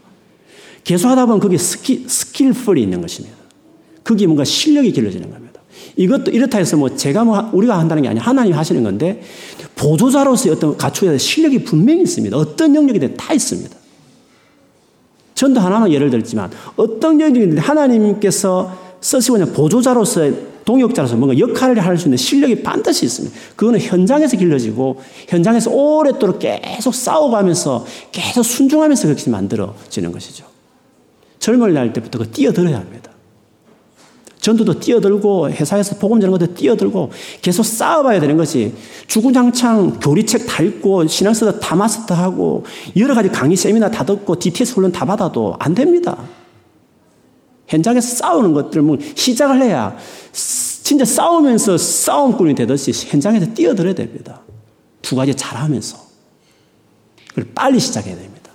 [0.85, 3.44] 계속 하다 보면 그게 skill, skillful이 있는 것입니다.
[4.05, 5.61] 그게 뭔가 실력이 길러지는 겁니다.
[5.97, 9.23] 이것도 이렇다 해서 뭐 제가 뭐 우리가 한다는 게 아니라 하나님 하시는 건데
[9.75, 12.37] 보조자로서의 어떤 갖춰야 실력이 분명히 있습니다.
[12.37, 13.77] 어떤 영역이든 다 있습니다.
[15.35, 22.07] 전도 하나만 예를 들지만 어떤 영역이든 하나님께서 쓰시고 있는 보조자로서의 동역자로서 뭔가 역할을 할 수
[22.07, 23.37] 있는 실력이 반드시 있습니다.
[23.55, 30.47] 그거는 현장에서 길러지고 현장에서 오랫도록 계속 싸워가면서 계속 순종하면서 그렇게 만들어지는 것이죠.
[31.39, 33.14] 젊을 날 때부터 그 뛰어들어야 합니다.
[34.45, 38.75] 전도도 뛰어들고 회사에서 복음 전는 것도 뛰어들고 계속 싸워봐야 되는 것이
[39.07, 42.65] 주구장창 교리책 다 읽고 신앙서도 다 마스터하고
[42.97, 46.19] 여러 가지 강의 세미나 다 듣고 DTS 훈련 다 받아도 안 됩니다.
[47.69, 49.97] 현장에서 싸우는 것들 뭐 시작을 해야
[50.33, 54.43] 진짜 싸우면서 싸움꾼이 되듯이 현장에서 뛰어들어야 됩니다.
[55.01, 55.97] 두 가지 잘하면서.
[57.35, 58.51] 그리고 빨리 시작해야 됩니다.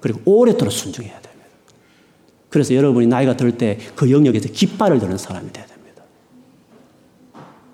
[0.00, 1.25] 그리고 오랫도록 순종해야 됩니다.
[2.56, 6.02] 그래서 여러분이 나이가 들 때 그 영역에서 깃발을 드는 사람이 돼야 됩니다.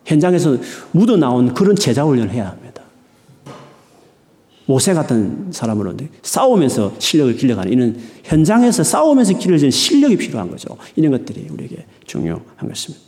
[0.04, 0.58] 현장에서
[0.90, 2.82] 묻어 나온 그런 제자 훈련을 해야 합니다.
[4.66, 10.76] 모세 같은 사람으로 싸우면서 실력을 길러가는 이는 현장에서 싸우면서 길러지는 실력이 필요한 거죠.
[10.96, 13.04] 이런 것들이 우리에게 중요한 것입니다.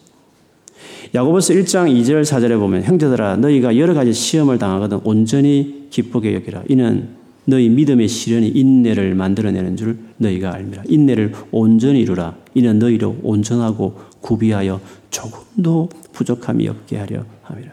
[1.14, 7.09] 야고보서 1장 2절 4절에 보면 형제들아 너희가 여러 가지 시험을 당하거든 온전히 기쁘게 여기라 이는
[7.45, 10.84] 너희 믿음의 시련이 인내를 만들어내는 줄 너희가 알미라.
[10.86, 12.36] 인내를 온전히 이루라.
[12.54, 17.72] 이는 너희로 온전하고 구비하여 조금도 부족함이 없게 하려 함이라.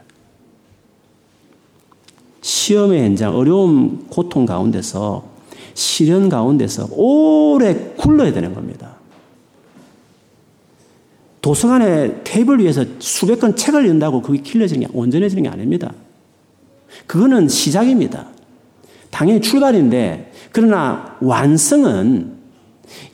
[2.41, 5.29] 시험의 현장, 어려움, 고통 가운데서
[5.73, 8.95] 시련 가운데서 오래 굴러야 되는 겁니다.
[11.41, 15.93] 도서관에 테이블 위에서 수백 권 책을 읽는다고 그게 길러지는 게 온전해지는 게 아닙니다.
[17.07, 18.27] 그거는 시작입니다.
[19.09, 22.41] 당연히 출발인데 그러나 완성은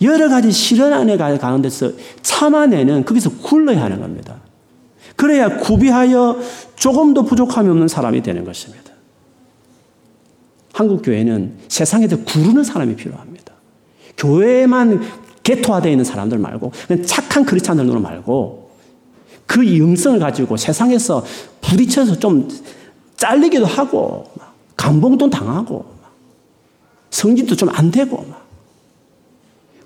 [0.01, 4.41] 여러 가지 실현 안에 가운데서 참아내는 거기서 굴러야 하는 겁니다.
[5.15, 6.39] 그래야 구비하여
[6.75, 8.91] 조금도 부족함이 없는 사람이 되는 것입니다.
[10.73, 13.53] 한국 교회는 세상에서 구르는 사람이 필요합니다.
[14.17, 15.01] 교회만
[15.43, 16.71] 개토화되어 있는 사람들 말고
[17.05, 18.71] 착한 크리스찬들 말고
[19.47, 21.23] 그 영성을 가지고 세상에서
[21.61, 22.47] 부딪혀서 좀
[23.15, 24.25] 잘리기도 하고
[24.75, 25.96] 감봉도 당하고
[27.17, 28.25] 성질도 좀 안 되고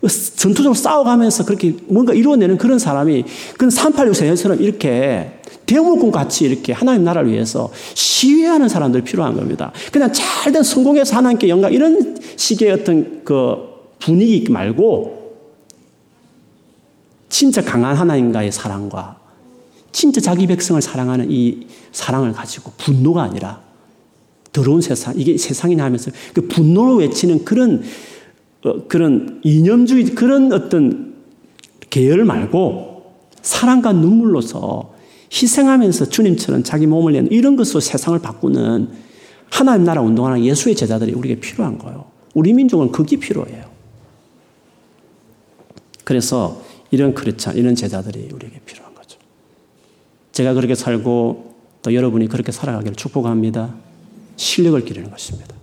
[0.01, 3.23] 그 전투적으로 싸워가면서 그렇게 뭔가 이루어내는 그런 사람이
[3.57, 9.71] 그런 386 세연처럼 이렇게 대목군 같이 이렇게 하나님 나라를 위해서 시위하는 사람들 필요한 겁니다.
[9.91, 13.57] 그냥 잘 된 성공해서 하나님께 영광 이런 식의 어떤 그
[13.99, 15.21] 분위기 말고
[17.29, 19.17] 진짜 강한 하나님과의 사랑과
[19.91, 23.61] 진짜 자기 백성을 사랑하는 이 사랑을 가지고 분노가 아니라
[24.53, 27.83] 더러운 세상, 이게 세상이냐 하면서 그 분노로 외치는 그런,
[28.63, 31.15] 어, 그런 이념주의, 그런 어떤
[31.89, 33.03] 계열 말고
[33.41, 34.93] 사랑과 눈물로서
[35.31, 38.89] 희생하면서 주님처럼 자기 몸을 내는 이런 것으로 세상을 바꾸는
[39.49, 42.05] 하나님 나라 운동하는 예수의 제자들이 우리에게 필요한 거예요.
[42.33, 43.65] 우리 민족은 그게 필요해요.
[46.03, 49.17] 그래서 이런 크리스찬, 이런 제자들이 우리에게 필요한 거죠.
[50.31, 53.73] 제가 그렇게 살고 또 여러분이 그렇게 살아가기를 축복합니다.
[54.41, 55.55] 실력을 기르는 것입니다.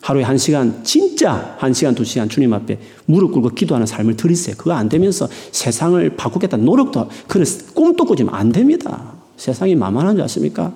[0.00, 4.56] 하루에 한 시간, 진짜 한 시간, 두 시간 주님 앞에 무릎 꿇고 기도하는 삶을 들이세요.
[4.56, 9.12] 그거 안 되면서 세상을 바꾸겠다는 노력도, 그런 꿈도 꾸지면 안 됩니다.
[9.36, 10.72] 세상이 만만한 줄 아십니까?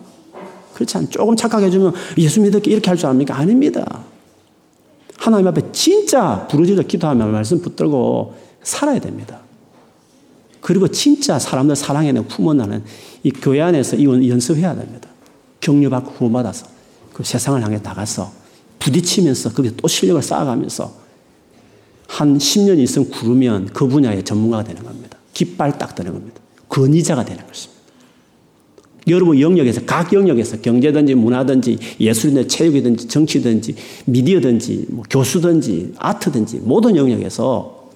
[0.75, 3.37] 그렇지 않 조금 착하게 해주면 예수 믿을게 이렇게 할 줄 압니까?
[3.37, 4.05] 아닙니다.
[5.17, 9.41] 하나님 앞에 진짜 부르짖어 기도하며 말씀 붙들고 살아야 됩니다.
[10.61, 12.85] 그리고 진짜 사람들 사랑해내고 품어나는
[13.23, 15.09] 이 교회 안에서 이 연습해야 됩니다.
[15.61, 16.72] 격려받고 후원받아서.
[17.13, 18.33] 그 세상을 향해 나가서
[18.79, 20.93] 부딪히면서 거기서 또 실력을 쌓아가면서
[22.09, 25.19] 한 10년 이상 구르면 그 분야의 전문가가 되는 겁니다.
[25.33, 26.41] 깃발 딱 되는 겁니다.
[26.69, 27.83] 권위자가 되는 것입니다.
[29.09, 37.91] 여러분 영역에서 각 영역에서 경제든지 문화든지 예술이든지 체육이든지 정치든지 미디어든지 뭐 교수든지 아트든지 모든 영역에서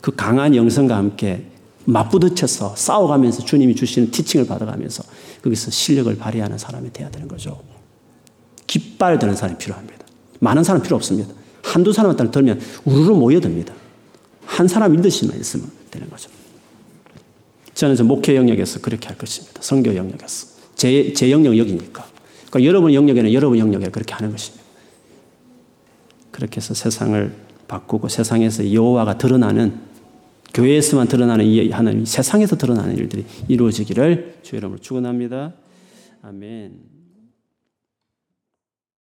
[0.00, 1.44] 그 강한 영성과 함께
[1.84, 5.02] 맞부딪혀서 싸워가면서 주님이 주시는 티칭을 받아가면서
[5.42, 7.60] 거기서 실력을 발휘하는 사람이 돼야 되는 거죠.
[8.70, 10.06] 깃발 드는 사람이 필요합니다.
[10.38, 11.34] 많은 사람 필요 없습니다.
[11.60, 13.74] 한두 사람한테 들면 우르르 모여듭니다.
[14.46, 16.30] 한 사람 리더십만 있으면 되는 거죠.
[17.74, 19.60] 저는 저 목회 영역에서 그렇게 할 것입니다.
[19.60, 20.46] 성교 영역에서.
[20.76, 22.06] 제, 제 영역 여기니까.
[22.48, 24.64] 그러니까 여러분 영역에는 여러분 영역에 그렇게 하는 것입니다.
[26.30, 27.34] 그렇게 해서 세상을
[27.66, 29.80] 바꾸고 세상에서 여호와가 드러나는
[30.54, 35.54] 교회에서만 드러나는 이 하나님 세상에서 드러나는 일들이 이루어지기를 주의 이름으로 축원합니다.
[36.22, 36.99] 아멘.